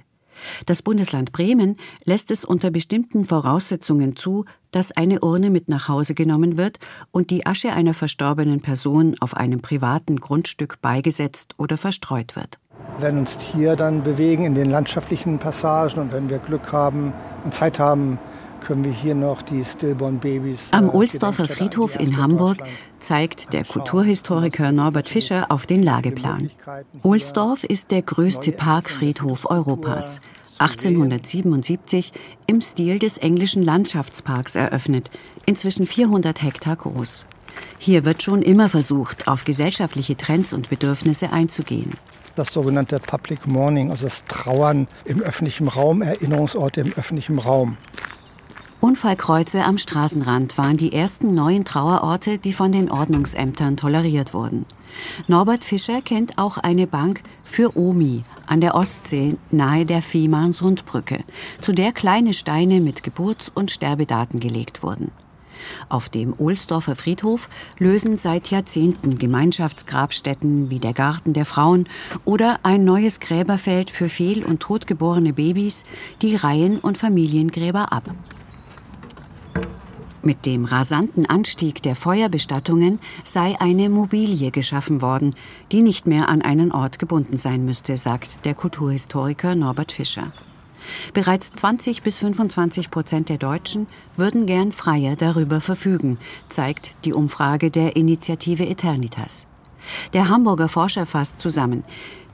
Das 0.66 0.82
Bundesland 0.82 1.34
Bremen 1.34 1.76
lässt 2.06 2.32
es 2.32 2.46
unter 2.46 2.72
bestimmten 2.72 3.26
Voraussetzungen 3.26 4.16
zu, 4.16 4.46
dass 4.72 4.94
eine 4.94 5.20
Urne 5.20 5.50
mit 5.50 5.68
nach 5.68 5.90
Hause 5.90 6.14
genommen 6.14 6.56
wird 6.56 6.80
und 7.12 7.32
die 7.32 7.46
Asche 7.46 7.74
einer 7.74 7.94
verstorbenen 7.94 8.62
Person 8.62 9.18
auf 9.20 9.36
einem 9.36 9.62
privaten 9.62 10.22
Grundstück 10.22 10.80
beigesetzt 10.82 11.56
oder 11.58 11.76
verstreut 11.76 12.38
wird 12.38 12.60
werden 13.00 13.20
uns 13.20 13.38
hier 13.40 13.76
dann 13.76 14.04
bewegen 14.04 14.46
in 14.46 14.56
den 14.56 14.70
landschaftlichen 14.70 15.40
Passagen 15.40 16.00
und 16.00 16.12
wenn 16.12 16.30
wir 16.30 16.40
Glück 16.40 16.72
haben 16.72 17.14
und 17.44 17.54
Zeit 17.54 17.80
haben, 17.80 18.20
können 18.62 18.84
wir 18.86 18.92
hier 18.92 19.14
noch 19.14 19.42
die 19.42 19.66
Stillborn 19.66 20.20
Babys. 20.20 20.70
Am 20.72 20.88
äh, 20.88 20.94
Ohlsdorfer 20.94 21.46
Friedhof 21.46 22.00
in 22.00 22.18
Hamburg 22.18 22.58
zeigt 23.00 23.52
der 23.52 23.66
Kulturhistoriker 23.66 24.72
Norbert 24.72 25.10
Fischer 25.10 25.48
auf 25.50 25.66
den 25.66 25.84
Lageplan. 25.84 26.50
Ohlsdorf 27.04 27.66
ist 27.66 27.92
der 27.92 28.02
größte 28.02 28.54
Parkfriedhof 28.54 29.50
Europas. 29.50 30.22
1877 30.60 32.14
im 32.48 32.62
Stil 32.62 33.00
des 33.00 33.18
englischen 33.18 33.64
Landschaftsparks 33.64 34.56
eröffnet, 34.56 35.12
inzwischen 35.46 35.86
400 35.86 36.42
Hektar 36.42 36.78
groß. 36.78 37.26
Hier 37.80 38.06
wird 38.06 38.24
schon 38.24 38.42
immer 38.42 38.70
versucht, 38.70 39.28
auf 39.28 39.44
gesellschaftliche 39.44 40.16
Trends 40.16 40.54
und 40.54 40.70
Bedürfnisse 40.70 41.34
einzugehen 41.34 41.92
das 42.36 42.54
sogenannte 42.54 43.00
Public 43.00 43.48
Mourning, 43.48 43.92
also 43.92 44.06
das 44.06 44.26
Trauern 44.26 44.88
im 45.06 45.22
öffentlichen 45.22 45.68
Raum, 45.68 46.02
Erinnerungsorte 46.02 46.82
im 46.82 46.94
öffentlichen 46.94 47.40
Raum. 47.40 47.78
Unfallkreuze 48.84 49.64
am 49.64 49.78
Straßenrand 49.78 50.58
waren 50.58 50.76
die 50.76 50.92
ersten 50.92 51.34
neuen 51.34 51.64
Trauerorte, 51.64 52.38
die 52.38 52.52
von 52.52 52.74
den 52.74 52.92
Ordnungsämtern 52.92 53.78
toleriert 53.78 54.34
wurden. 54.34 54.66
Norbert 55.28 55.64
Fischer 55.64 56.02
kennt 56.02 56.38
auch 56.38 56.58
eine 56.58 56.86
Bank 56.86 57.22
für 57.46 57.78
Omi 57.78 58.24
an 58.46 58.60
der 58.60 58.76
Ostsee 58.76 59.38
nahe 59.52 59.86
der 59.86 60.02
Fehmarnsundbrücke, 60.02 61.24
zu 61.62 61.72
der 61.72 61.94
kleine 61.94 62.34
Steine 62.34 62.82
mit 62.82 63.04
Geburts- 63.04 63.52
und 63.54 63.72
Sterbedaten 63.72 64.42
gelegt 64.42 64.84
wurden. 64.84 65.12
Auf 65.90 66.10
dem 66.10 66.34
Ohlsdorfer 66.38 66.96
Friedhof 66.96 67.50
lösen 67.80 68.18
seit 68.18 68.50
Jahrzehnten 68.50 69.18
Gemeinschaftsgrabstätten 69.18 70.70
wie 70.70 70.80
der 70.80 70.94
Garten 70.94 71.34
der 71.34 71.46
Frauen 71.46 71.88
oder 72.26 72.60
ein 72.64 72.86
neues 72.86 73.20
Gräberfeld 73.20 73.90
für 73.90 74.10
fehl- 74.10 74.46
und 74.46 74.60
totgeborene 74.60 75.34
Babys 75.34 75.86
die 76.22 76.36
Reihen- 76.36 76.80
und 76.80 76.98
Familiengräber 76.98 77.92
ab. 77.92 78.04
Mit 80.26 80.46
dem 80.46 80.64
rasanten 80.64 81.26
Anstieg 81.26 81.84
der 81.84 81.96
Feuerbestattungen 81.96 83.00
sei 83.26 83.60
eine 83.60 83.90
Mobilie 83.90 84.52
geschaffen 84.52 85.02
worden, 85.02 85.36
die 85.74 85.82
nicht 85.82 86.08
mehr 86.08 86.30
an 86.30 86.42
einen 86.42 86.72
Ort 86.72 86.98
gebunden 86.98 87.36
sein 87.36 87.66
müsste, 87.66 87.98
sagt 87.98 88.46
der 88.46 88.54
Kulturhistoriker 88.54 89.54
Norbert 89.54 89.92
Fischer. 89.92 90.32
Bereits 91.14 91.52
20 91.54 92.04
bis 92.04 92.18
25 92.18 92.92
Prozent 92.92 93.30
der 93.30 93.38
Deutschen 93.38 93.88
würden 94.16 94.46
gern 94.46 94.72
freier 94.72 95.16
darüber 95.16 95.62
verfügen, 95.62 96.18
zeigt 96.50 97.06
die 97.06 97.14
Umfrage 97.14 97.72
der 97.72 97.96
Initiative 97.96 98.66
Eternitas. 98.66 99.48
Der 100.14 100.30
Hamburger 100.30 100.70
Forscher 100.70 101.06
fasst 101.06 101.42
zusammen. 101.42 101.84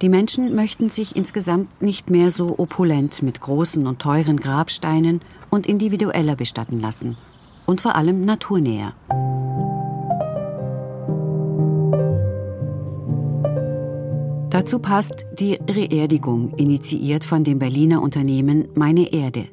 Die 0.02 0.10
Menschen 0.10 0.56
möchten 0.56 0.90
sich 0.90 1.16
insgesamt 1.16 1.82
nicht 1.82 2.10
mehr 2.10 2.32
so 2.32 2.58
opulent 2.58 3.22
mit 3.22 3.42
großen 3.42 3.88
und 3.88 4.00
teuren 4.00 4.38
Grabsteinen 4.38 5.22
und 5.50 5.68
individueller 5.68 6.36
bestatten 6.36 6.80
lassen. 6.80 7.18
Und 7.66 7.82
vor 7.82 7.96
allem 7.96 8.26
naturnäher. 8.26 8.94
Dazu 14.50 14.80
passt 14.80 15.26
die 15.40 15.60
Reerdigung, 15.70 16.56
initiiert 16.58 17.24
von 17.24 17.44
dem 17.44 17.60
Berliner 17.60 18.02
Unternehmen 18.02 18.68
Meine 18.74 19.14
Erde. 19.14 19.48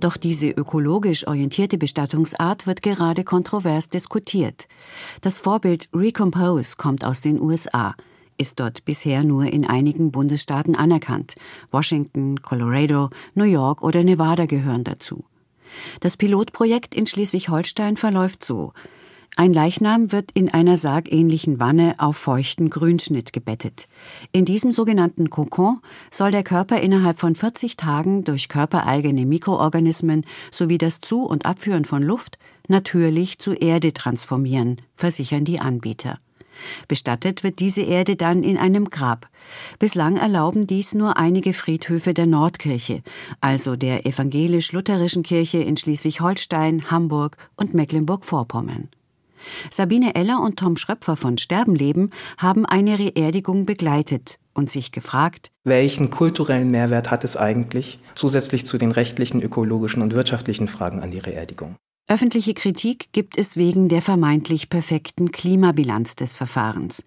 Doch 0.00 0.16
diese 0.16 0.48
ökologisch 0.50 1.28
orientierte 1.28 1.78
Bestattungsart 1.78 2.66
wird 2.66 2.82
gerade 2.82 3.22
kontrovers 3.22 3.88
diskutiert. 3.88 4.66
Das 5.20 5.38
Vorbild 5.38 5.88
Recompose 5.94 6.76
kommt 6.76 7.04
aus 7.04 7.20
den 7.20 7.40
USA, 7.40 7.94
ist 8.36 8.58
dort 8.58 8.84
bisher 8.84 9.24
nur 9.24 9.44
in 9.44 9.64
einigen 9.64 10.10
Bundesstaaten 10.10 10.74
anerkannt. 10.74 11.36
Washington, 11.70 12.42
Colorado, 12.42 13.10
New 13.34 13.44
York 13.44 13.80
oder 13.80 14.02
Nevada 14.02 14.46
gehören 14.46 14.82
dazu. 14.82 15.24
Das 16.00 16.16
Pilotprojekt 16.16 16.96
in 16.96 17.06
Schleswig-Holstein 17.06 17.96
verläuft 17.96 18.44
so. 18.44 18.72
Ein 19.34 19.54
Leichnam 19.54 20.12
wird 20.12 20.30
in 20.32 20.50
einer 20.50 20.76
sargähnlichen 20.76 21.58
Wanne 21.58 21.94
auf 21.96 22.18
feuchten 22.18 22.68
Grünschnitt 22.68 23.32
gebettet. 23.32 23.88
In 24.30 24.44
diesem 24.44 24.72
sogenannten 24.72 25.30
Kokon 25.30 25.80
soll 26.10 26.30
der 26.30 26.42
Körper 26.42 26.80
innerhalb 26.80 27.18
von 27.18 27.34
40 27.34 27.78
Tagen 27.78 28.24
durch 28.24 28.50
körpereigene 28.50 29.24
Mikroorganismen 29.24 30.26
sowie 30.50 30.76
das 30.76 31.00
Zu- 31.00 31.24
und 31.24 31.46
Abführen 31.46 31.86
von 31.86 32.02
Luft 32.02 32.38
natürlich 32.68 33.38
zu 33.38 33.54
Erde 33.54 33.94
transformieren, 33.94 34.82
versichern 34.96 35.46
die 35.46 35.60
Anbieter. 35.60 36.18
Bestattet 36.86 37.42
wird 37.42 37.58
diese 37.58 37.80
Erde 37.80 38.16
dann 38.16 38.42
in 38.42 38.58
einem 38.58 38.90
Grab. 38.90 39.30
Bislang 39.78 40.18
erlauben 40.18 40.66
dies 40.66 40.92
nur 40.92 41.16
einige 41.16 41.54
Friedhöfe 41.54 42.12
der 42.12 42.26
Nordkirche, 42.26 43.02
also 43.40 43.76
der 43.76 44.04
evangelisch-lutherischen 44.04 45.22
Kirche 45.22 45.58
in 45.58 45.78
Schleswig-Holstein, 45.78 46.90
Hamburg 46.90 47.38
und 47.56 47.72
Mecklenburg-Vorpommern. 47.72 48.90
Sabine 49.70 50.14
Eller 50.14 50.40
und 50.40 50.58
Tom 50.58 50.76
Schröpfer 50.76 51.16
von 51.16 51.38
Sterbenleben 51.38 52.10
haben 52.38 52.66
eine 52.66 52.98
Reerdigung 52.98 53.66
begleitet 53.66 54.38
und 54.54 54.70
sich 54.70 54.92
gefragt, 54.92 55.50
welchen 55.64 56.10
kulturellen 56.10 56.70
Mehrwert 56.70 57.10
hat 57.10 57.24
es 57.24 57.36
eigentlich 57.36 57.98
zusätzlich 58.14 58.66
zu 58.66 58.78
den 58.78 58.92
rechtlichen, 58.92 59.42
ökologischen 59.42 60.02
und 60.02 60.14
wirtschaftlichen 60.14 60.68
Fragen 60.68 61.00
an 61.00 61.10
die 61.10 61.18
Reerdigung? 61.18 61.76
Öffentliche 62.08 62.52
Kritik 62.52 63.12
gibt 63.12 63.38
es 63.38 63.56
wegen 63.56 63.88
der 63.88 64.02
vermeintlich 64.02 64.68
perfekten 64.68 65.30
Klimabilanz 65.30 66.16
des 66.16 66.36
Verfahrens. 66.36 67.06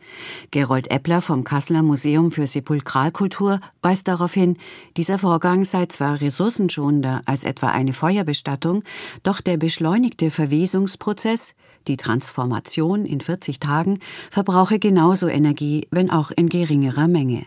Gerold 0.51 0.89
Eppler 0.89 1.21
vom 1.21 1.43
Kasseler 1.43 1.83
Museum 1.83 2.31
für 2.31 2.47
Sepulkralkultur 2.47 3.59
weist 3.81 4.07
darauf 4.07 4.33
hin, 4.33 4.57
dieser 4.95 5.19
Vorgang 5.19 5.65
sei 5.65 5.85
zwar 5.87 6.21
ressourcenschonender 6.21 7.21
als 7.25 7.43
etwa 7.43 7.67
eine 7.67 7.91
Feuerbestattung, 7.91 8.83
doch 9.21 9.41
der 9.41 9.57
beschleunigte 9.57 10.31
Verwesungsprozess 10.31 11.55
die 11.87 11.97
Transformation 11.97 13.05
in 13.05 13.21
40 13.21 13.59
Tagen 13.59 13.99
verbrauche 14.31 14.79
genauso 14.79 15.27
Energie, 15.27 15.87
wenn 15.91 16.09
auch 16.09 16.31
in 16.31 16.49
geringerer 16.49 17.07
Menge. 17.07 17.45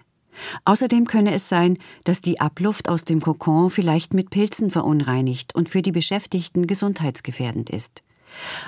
Außerdem 0.64 1.06
könne 1.06 1.34
es 1.34 1.48
sein, 1.48 1.78
dass 2.04 2.20
die 2.20 2.40
Abluft 2.40 2.88
aus 2.88 3.04
dem 3.04 3.20
Kokon 3.20 3.70
vielleicht 3.70 4.14
mit 4.14 4.30
Pilzen 4.30 4.70
verunreinigt 4.70 5.54
und 5.54 5.68
für 5.68 5.82
die 5.82 5.92
Beschäftigten 5.92 6.66
gesundheitsgefährdend 6.66 7.70
ist. 7.70 8.02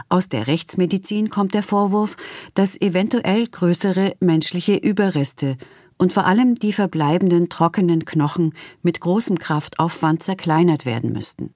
Aus 0.08 0.28
der 0.28 0.46
Rechtsmedizin 0.46 1.30
kommt 1.30 1.54
der 1.54 1.62
Vorwurf, 1.62 2.16
dass 2.54 2.80
eventuell 2.80 3.46
größere 3.46 4.14
menschliche 4.20 4.74
Überreste 4.74 5.56
und 5.98 6.12
vor 6.12 6.26
allem 6.26 6.54
die 6.54 6.72
verbleibenden 6.72 7.50
trockenen 7.50 8.04
Knochen 8.04 8.54
mit 8.82 9.00
großem 9.00 9.38
Kraftaufwand 9.38 10.22
zerkleinert 10.22 10.86
werden 10.86 11.12
müssten. 11.12 11.52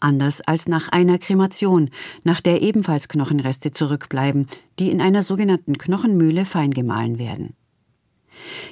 Anders 0.00 0.40
als 0.40 0.66
nach 0.66 0.88
einer 0.88 1.18
Kremation, 1.18 1.90
nach 2.24 2.40
der 2.40 2.62
ebenfalls 2.62 3.08
Knochenreste 3.08 3.70
zurückbleiben, 3.70 4.46
die 4.78 4.90
in 4.90 5.00
einer 5.00 5.22
sogenannten 5.22 5.76
Knochenmühle 5.76 6.46
feingemahlen 6.46 7.18
werden. 7.18 7.54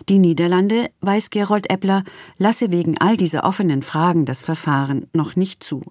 Die 0.08 0.18
Niederlande, 0.18 0.90
weiß 1.02 1.28
Gerold 1.30 1.70
Eppler, 1.70 2.04
lasse 2.38 2.70
wegen 2.70 2.98
all 2.98 3.18
dieser 3.18 3.44
offenen 3.44 3.82
Fragen 3.82 4.24
das 4.24 4.40
Verfahren 4.40 5.06
noch 5.12 5.36
nicht 5.36 5.62
zu. 5.62 5.82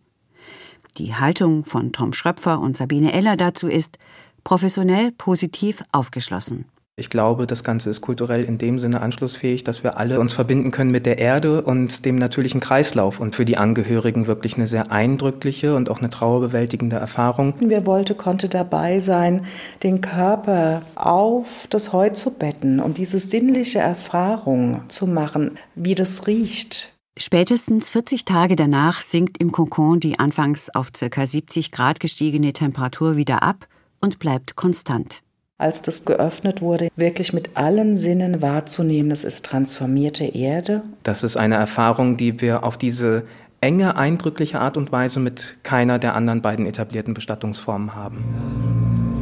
Die 0.97 1.13
Haltung 1.13 1.63
von 1.63 1.93
Tom 1.93 2.13
Schröpfer 2.13 2.59
und 2.59 2.75
Sabine 2.75 3.13
Eller 3.13 3.35
dazu 3.35 3.67
ist 3.67 3.99
professionell 4.43 5.11
positiv 5.11 5.83
aufgeschlossen. 5.91 6.65
Ich 6.99 7.11
glaube, 7.11 7.45
das 7.45 7.63
Ganze 7.63 7.91
ist 7.91 8.01
kulturell 8.01 8.43
in 8.43 8.57
dem 8.57 8.79
Sinne 8.79 9.01
anschlussfähig, 9.01 9.63
dass 9.63 9.83
wir 9.83 9.99
alle 9.99 10.19
uns 10.19 10.33
verbinden 10.33 10.71
können 10.71 10.89
mit 10.89 11.05
der 11.05 11.19
Erde 11.19 11.61
und 11.61 12.05
dem 12.05 12.15
natürlichen 12.15 12.59
Kreislauf 12.59 13.19
und 13.19 13.35
für 13.35 13.45
die 13.45 13.55
Angehörigen 13.55 14.25
wirklich 14.25 14.55
eine 14.55 14.65
sehr 14.65 14.91
eindrückliche 14.91 15.75
und 15.75 15.91
auch 15.91 15.99
eine 15.99 16.09
trauerbewältigende 16.09 16.95
Erfahrung. 16.95 17.53
Wer 17.59 17.85
wollte, 17.85 18.15
konnte 18.15 18.49
dabei 18.49 18.99
sein, 18.99 19.45
den 19.83 20.01
Körper 20.01 20.81
auf 20.95 21.67
das 21.69 21.93
Heu 21.93 22.09
zu 22.09 22.31
betten, 22.31 22.79
um 22.79 22.95
diese 22.95 23.19
sinnliche 23.19 23.77
Erfahrung 23.77 24.81
zu 24.87 25.05
machen, 25.05 25.59
wie 25.75 25.93
das 25.93 26.25
riecht, 26.25 26.95
Spätestens 27.19 27.89
40 27.89 28.25
Tage 28.25 28.55
danach 28.55 29.01
sinkt 29.01 29.39
im 29.39 29.51
Kokon 29.51 29.99
die 29.99 30.19
anfangs 30.19 30.69
auf 30.69 30.91
ca. 30.91 31.25
70 31.25 31.71
Grad 31.71 31.99
gestiegene 31.99 32.53
Temperatur 32.53 33.17
wieder 33.17 33.41
ab 33.41 33.67
und 33.99 34.19
bleibt 34.19 34.55
konstant. 34.55 35.23
Als 35.59 35.81
das 35.81 36.05
geöffnet 36.05 36.61
wurde, 36.61 36.89
wirklich 36.95 37.33
mit 37.33 37.57
allen 37.57 37.97
Sinnen 37.97 38.43
wahrzunehmen, 38.43 39.09
das 39.09 39.23
ist 39.23 39.43
transformierte 39.43 40.23
Erde. 40.23 40.83
Das 41.01 41.23
ist 41.23 41.35
eine 41.35 41.55
Erfahrung, 41.55 42.15
die 42.15 42.41
wir 42.41 42.63
auf 42.63 42.77
diese 42.77 43.23
enge, 43.59 43.97
eindrückliche 43.97 44.61
Art 44.61 44.77
und 44.77 44.91
Weise 44.91 45.19
mit 45.19 45.57
keiner 45.63 45.97
der 45.97 46.13
anderen 46.13 46.43
beiden 46.43 46.67
etablierten 46.67 47.15
Bestattungsformen 47.15 47.95
haben. 47.95 48.23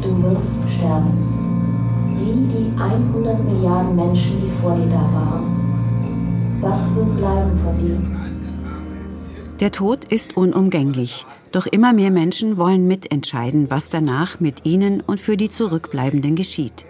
Du 0.02 0.10
wirst 0.24 0.48
sterben, 0.76 1.14
wie 2.20 2.54
die 2.54 2.82
100 2.82 3.42
Milliarden 3.46 3.96
Menschen, 3.96 4.42
die 4.42 4.62
vor 4.62 4.76
dir 4.76 4.88
da 4.88 5.10
waren. 5.14 6.60
Was 6.60 6.96
wird 6.98 7.16
bleiben 7.16 7.58
von 7.64 7.78
dir? 7.80 7.98
Der 9.62 9.72
Tod 9.72 10.04
ist 10.12 10.36
unumgänglich, 10.36 11.26
doch 11.56 11.66
immer 11.66 11.94
mehr 11.94 12.12
Menschen 12.12 12.58
wollen 12.58 12.88
mitentscheiden, 12.88 13.72
was 13.72 13.90
danach 13.90 14.40
mit 14.40 14.66
ihnen 14.66 15.02
und 15.02 15.20
für 15.20 15.38
die 15.38 15.50
Zurückbleibenden 15.50 16.36
geschieht. 16.36 16.86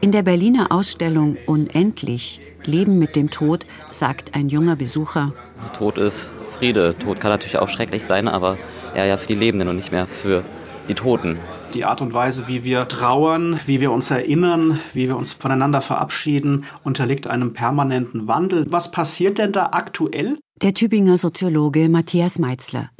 In 0.00 0.10
der 0.10 0.22
Berliner 0.22 0.72
Ausstellung 0.72 1.36
Unendlich 1.46 2.40
Leben 2.64 2.98
mit 2.98 3.16
dem 3.16 3.30
Tod 3.30 3.66
sagt 3.90 4.34
ein 4.34 4.48
junger 4.48 4.76
Besucher: 4.76 5.32
Tod 5.76 5.98
ist 5.98 6.30
Friede. 6.58 6.94
Tod 6.98 7.20
kann 7.20 7.30
natürlich 7.30 7.58
auch 7.58 7.68
schrecklich 7.68 8.04
sein, 8.04 8.28
aber 8.28 8.58
ja, 8.94 9.04
ja 9.04 9.16
für 9.16 9.26
die 9.26 9.34
Lebenden 9.34 9.68
und 9.68 9.76
nicht 9.76 9.92
mehr 9.92 10.06
für 10.06 10.42
die 10.88 10.94
Toten. 10.94 11.38
Die 11.74 11.84
Art 11.84 12.00
und 12.00 12.12
Weise, 12.12 12.48
wie 12.48 12.64
wir 12.64 12.88
trauern, 12.88 13.60
wie 13.66 13.80
wir 13.80 13.92
uns 13.92 14.10
erinnern, 14.10 14.80
wie 14.92 15.06
wir 15.06 15.16
uns 15.16 15.32
voneinander 15.32 15.80
verabschieden, 15.80 16.64
unterliegt 16.82 17.28
einem 17.28 17.52
permanenten 17.52 18.26
Wandel. 18.26 18.66
Was 18.68 18.90
passiert 18.90 19.38
denn 19.38 19.52
da 19.52 19.70
aktuell? 19.72 20.38
Der 20.62 20.74
Tübinger 20.74 21.16
Soziologe 21.16 21.88
Matthias 21.88 22.38
Meitzler. 22.40 22.90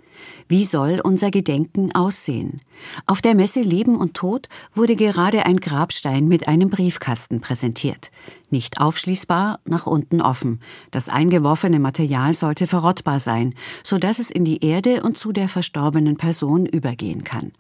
Wie 0.48 0.64
soll 0.64 1.00
unser 1.02 1.30
Gedenken 1.30 1.94
aussehen? 1.94 2.60
Auf 3.06 3.22
der 3.22 3.34
Messe 3.34 3.60
Leben 3.60 3.96
und 3.96 4.14
Tod 4.14 4.48
wurde 4.72 4.96
gerade 4.96 5.46
ein 5.46 5.58
Grabstein 5.58 6.28
mit 6.28 6.48
einem 6.48 6.70
Briefkasten 6.70 7.40
präsentiert. 7.40 8.10
Nicht 8.50 8.80
aufschließbar, 8.80 9.60
nach 9.64 9.86
unten 9.86 10.20
offen. 10.20 10.60
Das 10.90 11.08
eingeworfene 11.08 11.78
Material 11.78 12.34
sollte 12.34 12.66
verrottbar 12.66 13.20
sein, 13.20 13.54
so 13.84 13.98
dass 13.98 14.18
es 14.18 14.30
in 14.30 14.44
die 14.44 14.64
Erde 14.64 15.02
und 15.02 15.18
zu 15.18 15.32
der 15.32 15.48
verstorbenen 15.48 16.16
Person 16.16 16.66
übergehen 16.66 17.24
kann. 17.24 17.52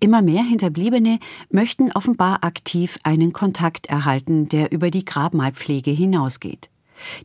Immer 0.00 0.22
mehr 0.22 0.42
Hinterbliebene 0.42 1.18
möchten 1.50 1.92
offenbar 1.92 2.44
aktiv 2.44 2.98
einen 3.02 3.32
Kontakt 3.32 3.86
erhalten, 3.86 4.48
der 4.48 4.72
über 4.72 4.90
die 4.90 5.04
Grabmalpflege 5.04 5.90
hinausgeht. 5.90 6.71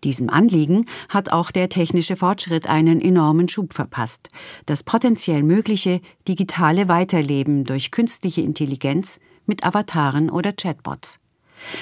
Diesem 0.03 0.29
Anliegen 0.29 0.85
hat 1.09 1.31
auch 1.31 1.51
der 1.51 1.69
technische 1.69 2.15
Fortschritt 2.15 2.67
einen 2.67 3.01
enormen 3.01 3.49
Schub 3.49 3.73
verpasst. 3.73 4.29
Das 4.65 4.83
potenziell 4.83 5.43
mögliche 5.43 6.01
digitale 6.27 6.87
Weiterleben 6.87 7.63
durch 7.63 7.91
künstliche 7.91 8.41
Intelligenz 8.41 9.19
mit 9.45 9.65
Avataren 9.65 10.29
oder 10.29 10.53
Chatbots. 10.53 11.19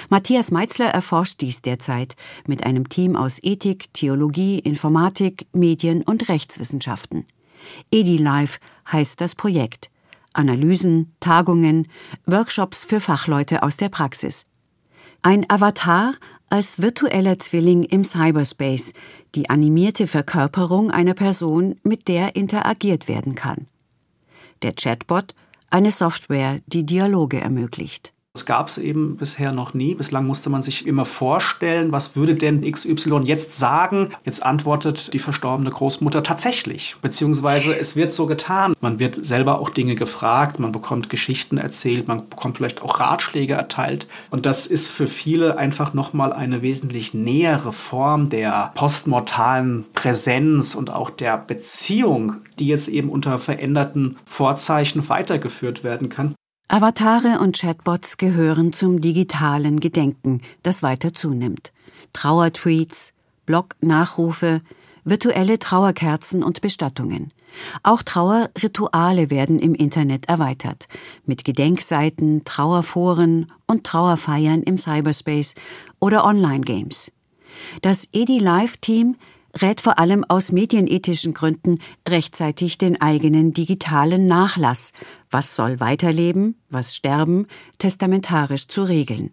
Matthias 0.10 0.52
Meitzler 0.52 0.88
erforscht 0.88 1.42
dies 1.42 1.62
derzeit 1.62 2.16
mit 2.48 2.66
einem 2.66 2.88
Team 2.90 3.16
aus 3.16 3.40
Ethik, 3.44 3.94
Theologie, 3.94 4.60
Informatik, 4.60 5.48
Medien 5.52 6.02
und 6.02 6.30
Rechtswissenschaften. 6.30 7.26
EdiLife 7.92 8.60
heißt 8.92 9.20
das 9.22 9.36
Projekt. 9.36 9.90
Analysen, 10.34 11.14
Tagungen, 11.20 11.88
Workshops 12.26 12.84
für 12.84 13.00
Fachleute 13.00 13.64
aus 13.64 13.78
der 13.78 13.90
Praxis. 13.90 14.46
Ein 15.22 15.50
Avatar 15.50 16.14
als 16.50 16.82
virtueller 16.82 17.40
Zwilling 17.40 17.84
im 17.84 18.04
Cyberspace, 18.04 18.94
die 19.36 19.50
animierte 19.50 20.08
Verkörperung 20.08 20.92
einer 20.92 21.14
Person, 21.14 21.76
mit 21.84 22.08
der 22.08 22.36
interagiert 22.36 23.08
werden 23.08 23.36
kann. 23.36 23.68
Der 24.62 24.74
Chatbot 24.74 25.36
eine 25.70 25.92
Software, 25.92 26.62
die 26.68 26.86
Dialoge 26.86 27.42
ermöglicht. 27.42 28.15
Das 28.36 28.46
gab 28.46 28.68
es 28.68 28.78
eben 28.78 29.16
bisher 29.16 29.54
noch 29.54 29.74
nie. 29.74 29.96
Bislang 29.96 30.28
musste 30.28 30.50
man 30.50 30.62
sich 30.62 30.86
immer 30.86 31.06
vorstellen, 31.06 31.94
was 31.94 32.18
würde 32.18 32.36
denn 32.36 32.70
XY 32.70 33.22
jetzt 33.24 33.56
sagen? 33.56 34.10
Jetzt 34.26 34.46
antwortet 34.46 35.14
die 35.14 35.20
verstorbene 35.20 35.70
Großmutter 35.70 36.22
tatsächlich. 36.22 36.98
Beziehungsweise 37.02 37.80
es 37.80 37.96
wird 37.96 38.12
so 38.12 38.26
getan. 38.26 38.76
Man 38.82 39.00
wird 39.00 39.26
selber 39.26 39.62
auch 39.62 39.70
Dinge 39.70 39.96
gefragt, 39.96 40.60
man 40.60 40.74
bekommt 40.74 41.10
Geschichten 41.10 41.58
erzählt, 41.58 42.10
man 42.10 42.28
bekommt 42.28 42.58
vielleicht 42.58 42.82
auch 42.82 43.00
Ratschläge 43.00 43.54
erteilt. 43.54 44.06
Und 44.32 44.46
das 44.46 44.68
ist 44.68 44.90
für 44.90 45.08
viele 45.08 45.58
einfach 45.58 45.94
nochmal 45.94 46.34
eine 46.34 46.62
wesentlich 46.62 47.14
nähere 47.14 47.72
Form 47.72 48.30
der 48.30 48.74
postmortalen 48.76 49.86
Präsenz 49.94 50.76
und 50.76 50.90
auch 50.92 51.10
der 51.10 51.38
Beziehung, 51.38 52.42
die 52.60 52.68
jetzt 52.68 52.90
eben 52.90 53.08
unter 53.08 53.40
veränderten 53.40 54.18
Vorzeichen 54.26 55.08
weitergeführt 55.08 55.86
werden 55.86 56.10
kann. 56.10 56.36
Avatare 56.68 57.40
und 57.40 57.60
Chatbots 57.60 58.18
gehören 58.18 58.74
zum 58.74 59.00
digitalen 59.00 59.80
Gedenken, 59.80 60.42
das 60.64 60.82
weiter 60.82 61.14
zunimmt. 61.14 61.72
Trauertweets, 62.12 63.14
Blog-Nachrufe, 63.46 64.62
virtuelle 65.04 65.60
Trauerkerzen 65.60 66.44
und 66.44 66.62
Bestattungen. 66.62 67.32
Auch 67.84 68.02
Trauerrituale 68.02 69.30
werden 69.30 69.60
im 69.60 69.76
Internet 69.76 70.28
erweitert, 70.28 70.88
mit 71.28 71.46
Gedenkseiten, 71.46 72.44
Trauerforen 72.46 73.52
und 73.68 73.84
Trauerfeiern 73.84 74.64
im 74.64 74.80
Cyberspace 74.80 75.54
oder 76.00 76.26
Online-Games. 76.26 77.12
Das 77.84 78.10
EDI-Live-Team 78.12 79.18
rät 79.62 79.82
vor 79.82 80.00
allem 80.00 80.24
aus 80.24 80.52
medienethischen 80.52 81.34
Gründen 81.34 81.80
rechtzeitig 82.08 82.78
den 82.78 83.02
eigenen 83.02 83.54
digitalen 83.54 84.28
Nachlass, 84.28 84.92
was 85.32 85.56
soll 85.56 85.80
weiterleben, 85.80 86.62
was 86.70 86.96
sterben, 86.96 87.48
testamentarisch 87.78 88.68
zu 88.68 88.84
regeln. 88.84 89.32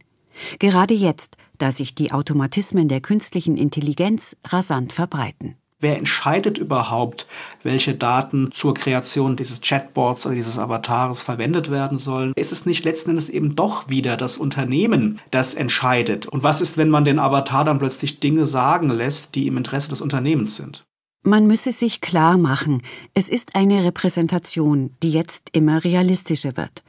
Gerade 0.59 0.95
jetzt, 0.95 1.37
da 1.59 1.71
sich 1.71 1.95
die 1.95 2.13
Automatismen 2.13 2.89
der 2.89 3.01
künstlichen 3.01 3.57
Intelligenz 3.57 4.37
rasant 4.45 4.93
verbreiten. 4.93 5.57
Wer 5.83 5.99
entscheidet 5.99 6.59
überhaupt, 6.59 7.27
welche 7.65 7.95
Daten 7.95 8.51
zur 8.53 8.73
Kreation 8.73 9.35
dieses 9.35 9.63
Chatbots 9.63 10.25
oder 10.25 10.37
dieses 10.37 10.57
Avatares 10.57 11.23
verwendet 11.23 11.73
werden 11.73 11.99
sollen? 11.99 12.33
Ist 12.37 12.53
es 12.53 12.67
nicht 12.67 12.85
letzten 12.85 13.11
Endes 13.11 13.29
eben 13.29 13.57
doch 13.57 13.89
wieder 13.89 14.17
das 14.17 14.37
Unternehmen, 14.37 15.19
das 15.33 15.55
entscheidet? 15.55 16.29
Und 16.29 16.45
was 16.45 16.61
ist, 16.61 16.79
wenn 16.79 16.89
man 16.89 17.05
den 17.05 17.19
Avatar 17.19 17.65
dann 17.65 17.81
plötzlich 17.81 18.21
Dinge 18.21 18.47
sagen 18.47 18.91
lässt, 18.91 19.35
die 19.35 19.49
im 19.49 19.57
Interesse 19.57 19.89
des 19.89 20.01
Unternehmens 20.01 20.57
sind? 20.57 20.85
Man 21.25 21.49
müsse 21.49 21.73
sich 21.73 22.01
klar 22.01 22.39
machen, 22.39 22.83
es 23.15 23.29
ist 23.29 23.57
eine 23.57 23.83
Repräsentation, 23.83 24.95
die 25.03 25.11
jetzt 25.11 25.49
immer 25.53 25.83
realistischer 25.83 26.57
wird. 26.57 26.85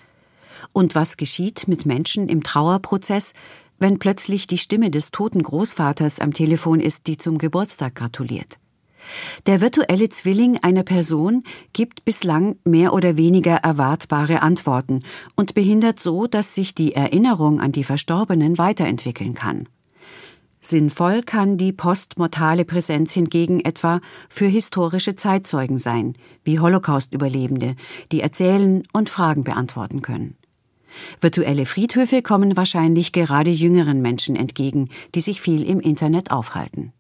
Und 0.72 0.94
was 0.94 1.18
geschieht 1.18 1.68
mit 1.68 1.88
Menschen 1.88 2.30
im 2.30 2.44
Trauerprozess, 2.44 3.34
wenn 3.80 3.98
plötzlich 3.98 4.46
die 4.46 4.60
Stimme 4.60 4.92
des 4.92 5.10
toten 5.10 5.42
Großvaters 5.42 6.20
am 6.20 6.32
Telefon 6.32 6.80
ist, 6.80 7.08
die 7.08 7.18
zum 7.18 7.40
Geburtstag 7.40 7.96
gratuliert? 7.96 8.60
Der 9.46 9.62
virtuelle 9.62 10.10
Zwilling 10.10 10.60
einer 10.62 10.84
Person 10.84 11.44
gibt 11.74 12.06
bislang 12.06 12.58
mehr 12.64 12.94
oder 12.94 13.18
weniger 13.18 13.56
erwartbare 13.56 14.42
Antworten 14.42 15.02
und 15.36 15.54
behindert 15.54 16.00
so, 16.00 16.28
dass 16.28 16.56
sich 16.56 16.76
die 16.76 16.94
Erinnerung 16.94 17.60
an 17.60 17.72
die 17.72 17.84
Verstorbenen 17.84 18.58
weiterentwickeln 18.58 19.34
kann. 19.34 19.68
Sinnvoll 20.66 21.24
kann 21.24 21.58
die 21.58 21.74
postmortale 21.74 22.64
Präsenz 22.64 23.12
hingegen 23.12 23.60
etwa 23.60 24.00
für 24.30 24.46
historische 24.46 25.16
Zeitzeugen 25.16 25.78
sein, 25.78 26.16
wie 26.46 26.60
Holocaust-Überlebende, 26.60 27.76
die 28.14 28.22
erzählen 28.22 28.84
und 28.94 29.10
Fragen 29.10 29.44
beantworten 29.44 30.02
können. 30.02 30.38
Virtuelle 31.20 31.66
Friedhöfe 31.66 32.22
kommen 32.22 32.56
wahrscheinlich 32.56 33.12
gerade 33.12 33.52
jüngeren 33.52 34.02
Menschen 34.02 34.36
entgegen, 34.36 34.90
die 35.16 35.22
sich 35.22 35.42
viel 35.42 35.64
im 35.64 35.80
Internet 35.80 36.32
aufhalten. 36.32 36.94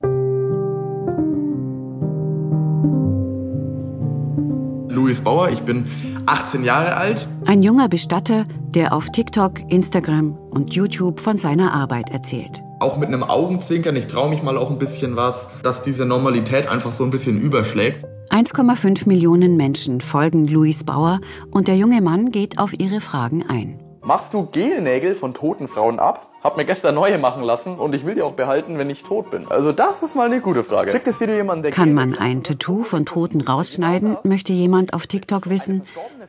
Luis 4.93 5.21
Bauer, 5.21 5.49
ich 5.49 5.61
bin 5.61 5.85
18 6.25 6.63
Jahre 6.63 6.95
alt. 6.95 7.27
Ein 7.45 7.63
junger 7.63 7.89
Bestatter, 7.89 8.45
der 8.69 8.93
auf 8.93 9.11
TikTok, 9.11 9.59
Instagram 9.69 10.37
und 10.51 10.73
YouTube 10.73 11.19
von 11.19 11.37
seiner 11.37 11.73
Arbeit 11.73 12.11
erzählt. 12.11 12.61
Auch 12.79 12.97
mit 12.97 13.07
einem 13.07 13.23
Augenzwinkern, 13.23 13.95
ich 13.95 14.07
traue 14.07 14.29
mich 14.29 14.43
mal 14.43 14.57
auch 14.57 14.69
ein 14.69 14.77
bisschen 14.77 15.15
was, 15.15 15.47
dass 15.63 15.81
diese 15.81 16.05
Normalität 16.05 16.67
einfach 16.67 16.91
so 16.91 17.03
ein 17.03 17.09
bisschen 17.09 17.39
überschlägt. 17.39 18.05
1,5 18.29 19.07
Millionen 19.07 19.57
Menschen 19.57 20.01
folgen 20.01 20.47
Luis 20.47 20.83
Bauer 20.83 21.19
und 21.51 21.67
der 21.67 21.77
junge 21.77 22.01
Mann 22.01 22.29
geht 22.29 22.57
auf 22.57 22.73
ihre 22.77 22.99
Fragen 22.99 23.43
ein. 23.47 23.82
Machst 24.05 24.33
du 24.33 24.45
Gelnägel 24.45 25.15
von 25.15 25.33
toten 25.33 25.69
Frauen 25.69 25.97
ab? 25.97 26.27
Hab 26.43 26.57
mir 26.57 26.65
gestern 26.65 26.95
neue 26.95 27.17
machen 27.17 27.41
lassen 27.41 27.79
und 27.79 27.95
ich 27.95 28.05
will 28.05 28.15
die 28.15 28.21
auch 28.21 28.33
behalten, 28.33 28.77
wenn 28.77 28.89
ich 28.89 29.03
tot 29.03 29.31
bin. 29.31 29.47
Also 29.49 29.71
das 29.71 30.03
ist 30.03 30.13
mal 30.13 30.25
eine 30.25 30.41
gute 30.41 30.65
Frage. 30.65 30.91
Schickt 30.91 31.07
das 31.07 31.21
Video 31.21 31.35
jemand, 31.35 31.63
der 31.63 31.71
Kann 31.71 31.93
man 31.93 32.17
ein 32.17 32.43
Tattoo 32.43 32.83
von 32.83 33.05
Toten 33.05 33.39
rausschneiden, 33.39 34.17
möchte 34.23 34.51
jemand 34.51 34.93
auf 34.93 35.07
TikTok 35.07 35.49
wissen. 35.49 35.83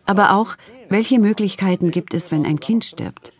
Aber 0.06 0.34
auch, 0.34 0.54
welche 0.88 1.18
Möglichkeiten 1.18 1.90
gibt 1.90 2.14
es, 2.14 2.30
wenn 2.30 2.46
ein 2.46 2.60
Kind 2.60 2.84
stirbt? 2.84 3.32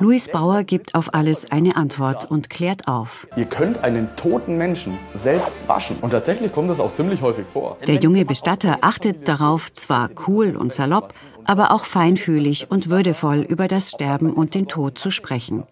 Luis 0.00 0.28
Bauer 0.28 0.64
gibt 0.64 0.96
auf 0.96 1.14
alles 1.14 1.52
eine 1.52 1.76
Antwort 1.76 2.28
und 2.28 2.50
klärt 2.50 2.88
auf. 2.88 3.28
Ihr 3.36 3.44
könnt 3.44 3.84
einen 3.84 4.08
toten 4.16 4.56
Menschen 4.56 4.98
selbst 5.22 5.52
waschen. 5.68 5.96
Und 6.00 6.10
tatsächlich 6.10 6.50
kommt 6.50 6.70
das 6.70 6.80
auch 6.80 6.92
ziemlich 6.94 7.22
häufig 7.22 7.46
vor. 7.52 7.76
Der 7.86 7.96
junge 7.96 8.24
Bestatter 8.24 8.78
achtet 8.80 9.28
darauf, 9.28 9.72
zwar 9.74 10.10
cool 10.26 10.56
und 10.56 10.74
salopp, 10.74 11.14
aber 11.44 11.72
auch 11.72 11.84
feinfühlig 11.84 12.70
und 12.70 12.90
würdevoll 12.90 13.40
über 13.40 13.68
das 13.68 13.90
Sterben 13.90 14.32
und 14.32 14.54
den 14.54 14.68
Tod 14.68 14.98
zu 14.98 15.10
sprechen. 15.10 15.64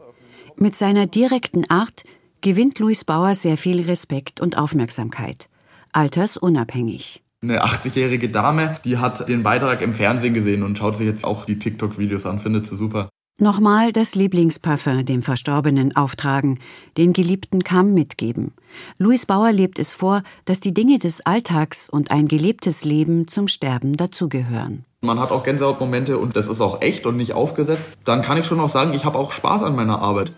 Mit 0.56 0.76
seiner 0.76 1.06
direkten 1.06 1.68
Art 1.70 2.04
gewinnt 2.40 2.78
Luis 2.78 3.04
Bauer 3.04 3.34
sehr 3.34 3.56
viel 3.56 3.82
Respekt 3.82 4.40
und 4.40 4.58
Aufmerksamkeit, 4.58 5.48
altersunabhängig. 5.92 7.22
Eine 7.42 7.64
80-jährige 7.64 8.28
Dame, 8.28 8.76
die 8.84 8.98
hat 8.98 9.28
den 9.28 9.42
Beitrag 9.42 9.80
im 9.80 9.94
Fernsehen 9.94 10.34
gesehen 10.34 10.62
und 10.62 10.76
schaut 10.76 10.96
sich 10.96 11.06
jetzt 11.06 11.24
auch 11.24 11.46
die 11.46 11.58
TikTok-Videos 11.58 12.26
an, 12.26 12.38
findet 12.38 12.66
sie 12.66 12.76
super. 12.76 13.08
Nochmal 13.38 13.90
das 13.90 14.14
Lieblingsparfum 14.14 15.06
dem 15.06 15.22
Verstorbenen 15.22 15.96
auftragen, 15.96 16.58
den 16.98 17.14
geliebten 17.14 17.64
Kamm 17.64 17.94
mitgeben. 17.94 18.52
Louis 18.98 19.24
Bauer 19.24 19.50
lebt 19.52 19.78
es 19.78 19.94
vor, 19.94 20.22
dass 20.44 20.60
die 20.60 20.74
Dinge 20.74 20.98
des 20.98 21.22
Alltags 21.22 21.88
und 21.88 22.10
ein 22.10 22.28
gelebtes 22.28 22.84
Leben 22.84 23.28
zum 23.28 23.48
Sterben 23.48 23.96
dazugehören. 23.96 24.84
Man 25.02 25.18
hat 25.18 25.30
auch 25.30 25.44
Gänsehautmomente 25.44 26.18
und 26.18 26.36
das 26.36 26.46
ist 26.46 26.60
auch 26.60 26.82
echt 26.82 27.06
und 27.06 27.16
nicht 27.16 27.32
aufgesetzt. 27.32 27.92
Dann 28.04 28.20
kann 28.20 28.36
ich 28.36 28.44
schon 28.44 28.60
auch 28.60 28.68
sagen, 28.68 28.92
ich 28.92 29.06
habe 29.06 29.18
auch 29.18 29.32
Spaß 29.32 29.62
an 29.62 29.74
meiner 29.74 29.98
Arbeit. 29.98 30.30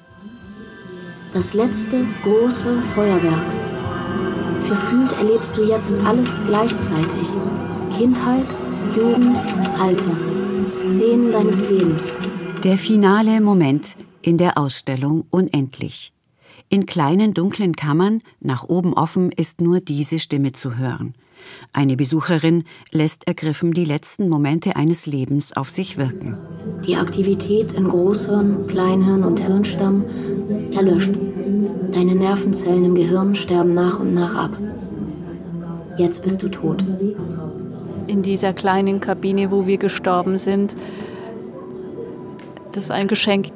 Das 1.34 1.52
letzte 1.52 2.04
große 2.22 2.80
Feuerwerk. 2.94 3.42
Verfühlt 4.68 5.10
erlebst 5.18 5.56
du 5.56 5.64
jetzt 5.64 5.96
alles 6.06 6.28
gleichzeitig. 6.46 7.26
Kindheit, 7.98 8.46
Jugend, 8.96 9.36
Alter. 9.80 10.16
Szenen 10.76 11.32
deines 11.32 11.68
Lebens. 11.68 12.04
Der 12.62 12.78
finale 12.78 13.40
Moment 13.40 13.96
in 14.20 14.38
der 14.38 14.58
Ausstellung 14.58 15.24
unendlich. 15.30 16.12
In 16.68 16.86
kleinen 16.86 17.34
dunklen 17.34 17.74
Kammern, 17.74 18.22
nach 18.38 18.62
oben 18.62 18.94
offen, 18.94 19.32
ist 19.32 19.60
nur 19.60 19.80
diese 19.80 20.20
Stimme 20.20 20.52
zu 20.52 20.76
hören. 20.76 21.16
Eine 21.72 21.96
Besucherin 21.96 22.64
lässt 22.90 23.26
ergriffen 23.26 23.72
die 23.72 23.84
letzten 23.84 24.28
Momente 24.28 24.76
eines 24.76 25.06
Lebens 25.06 25.56
auf 25.56 25.70
sich 25.70 25.96
wirken. 25.98 26.36
Die 26.86 26.96
Aktivität 26.96 27.72
in 27.72 27.88
Großhirn, 27.88 28.66
Kleinhirn 28.66 29.24
und 29.24 29.40
Hirnstamm 29.40 30.04
erlöscht. 30.74 31.14
Deine 31.92 32.14
Nervenzellen 32.14 32.84
im 32.84 32.94
Gehirn 32.94 33.34
sterben 33.34 33.74
nach 33.74 33.98
und 33.98 34.14
nach 34.14 34.34
ab. 34.34 34.58
Jetzt 35.96 36.22
bist 36.22 36.42
du 36.42 36.48
tot. 36.48 36.84
In 38.06 38.22
dieser 38.22 38.52
kleinen 38.52 39.00
Kabine, 39.00 39.50
wo 39.50 39.66
wir 39.66 39.78
gestorben 39.78 40.38
sind, 40.38 40.74
das 42.72 42.84
ist 42.84 42.90
ein 42.90 43.08
Geschenk. 43.08 43.52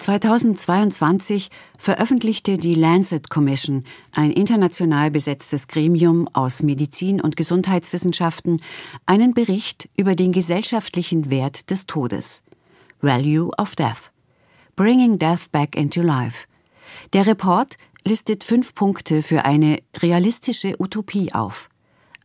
2022 0.00 1.50
veröffentlichte 1.78 2.56
die 2.56 2.74
Lancet 2.74 3.28
Commission, 3.28 3.84
ein 4.12 4.30
international 4.30 5.10
besetztes 5.10 5.68
Gremium 5.68 6.26
aus 6.32 6.62
Medizin 6.62 7.20
und 7.20 7.36
Gesundheitswissenschaften, 7.36 8.62
einen 9.06 9.34
Bericht 9.34 9.88
über 9.96 10.14
den 10.16 10.32
gesellschaftlichen 10.32 11.30
Wert 11.30 11.70
des 11.70 11.86
Todes. 11.86 12.42
Value 13.02 13.50
of 13.58 13.76
Death. 13.76 14.10
Bringing 14.74 15.18
Death 15.18 15.52
Back 15.52 15.76
into 15.76 16.00
Life. 16.00 16.46
Der 17.12 17.26
Report 17.26 17.76
listet 18.04 18.42
fünf 18.42 18.74
Punkte 18.74 19.22
für 19.22 19.44
eine 19.44 19.78
realistische 19.98 20.80
Utopie 20.80 21.32
auf. 21.34 21.68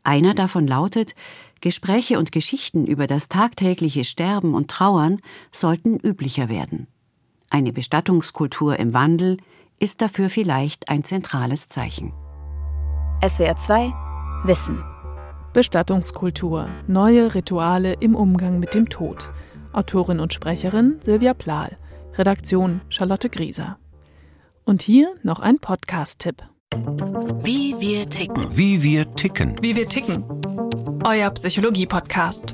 Einer 0.04 0.34
davon 0.34 0.66
lautet, 0.68 1.14
Gespräche 1.60 2.20
und 2.20 2.32
Geschichten 2.32 2.86
über 2.86 3.08
das 3.08 3.28
tagtägliche 3.28 4.06
Sterben 4.06 4.54
und 4.54 4.70
Trauern 4.70 5.20
sollten 5.52 6.00
üblicher 6.00 6.48
werden. 6.48 6.88
Eine 7.56 7.72
Bestattungskultur 7.72 8.78
im 8.80 8.94
Wandel 8.94 9.38
ist 9.80 10.02
dafür 10.02 10.30
vielleicht 10.30 10.90
ein 10.90 11.06
zentrales 11.06 11.70
Zeichen. 11.70 12.12
SWR 13.26 13.56
2 13.56 13.94
Wissen. 14.44 14.84
Bestattungskultur. 15.54 16.68
Neue 16.88 17.34
Rituale 17.34 17.94
im 17.94 18.14
Umgang 18.14 18.60
mit 18.60 18.74
dem 18.74 18.90
Tod. 18.90 19.32
Autorin 19.72 20.20
und 20.20 20.34
Sprecherin 20.34 21.00
Silvia 21.02 21.34
Plahl. 21.34 21.78
Redaktion 22.16 22.82
Charlotte 22.90 23.30
Grieser. 23.30 23.78
Und 24.66 24.82
hier 24.82 25.16
noch 25.24 25.40
ein 25.40 25.60
Podcast-Tipp. 25.60 26.44
Wie 27.42 27.74
wir 27.80 28.10
ticken. 28.10 28.48
Wie 28.52 28.84
wir 28.84 29.16
ticken. 29.16 29.56
Wie 29.62 29.78
wir 29.78 29.88
ticken. 29.88 30.26
Euer 31.06 31.30
Psychologie-Podcast. 31.30 32.54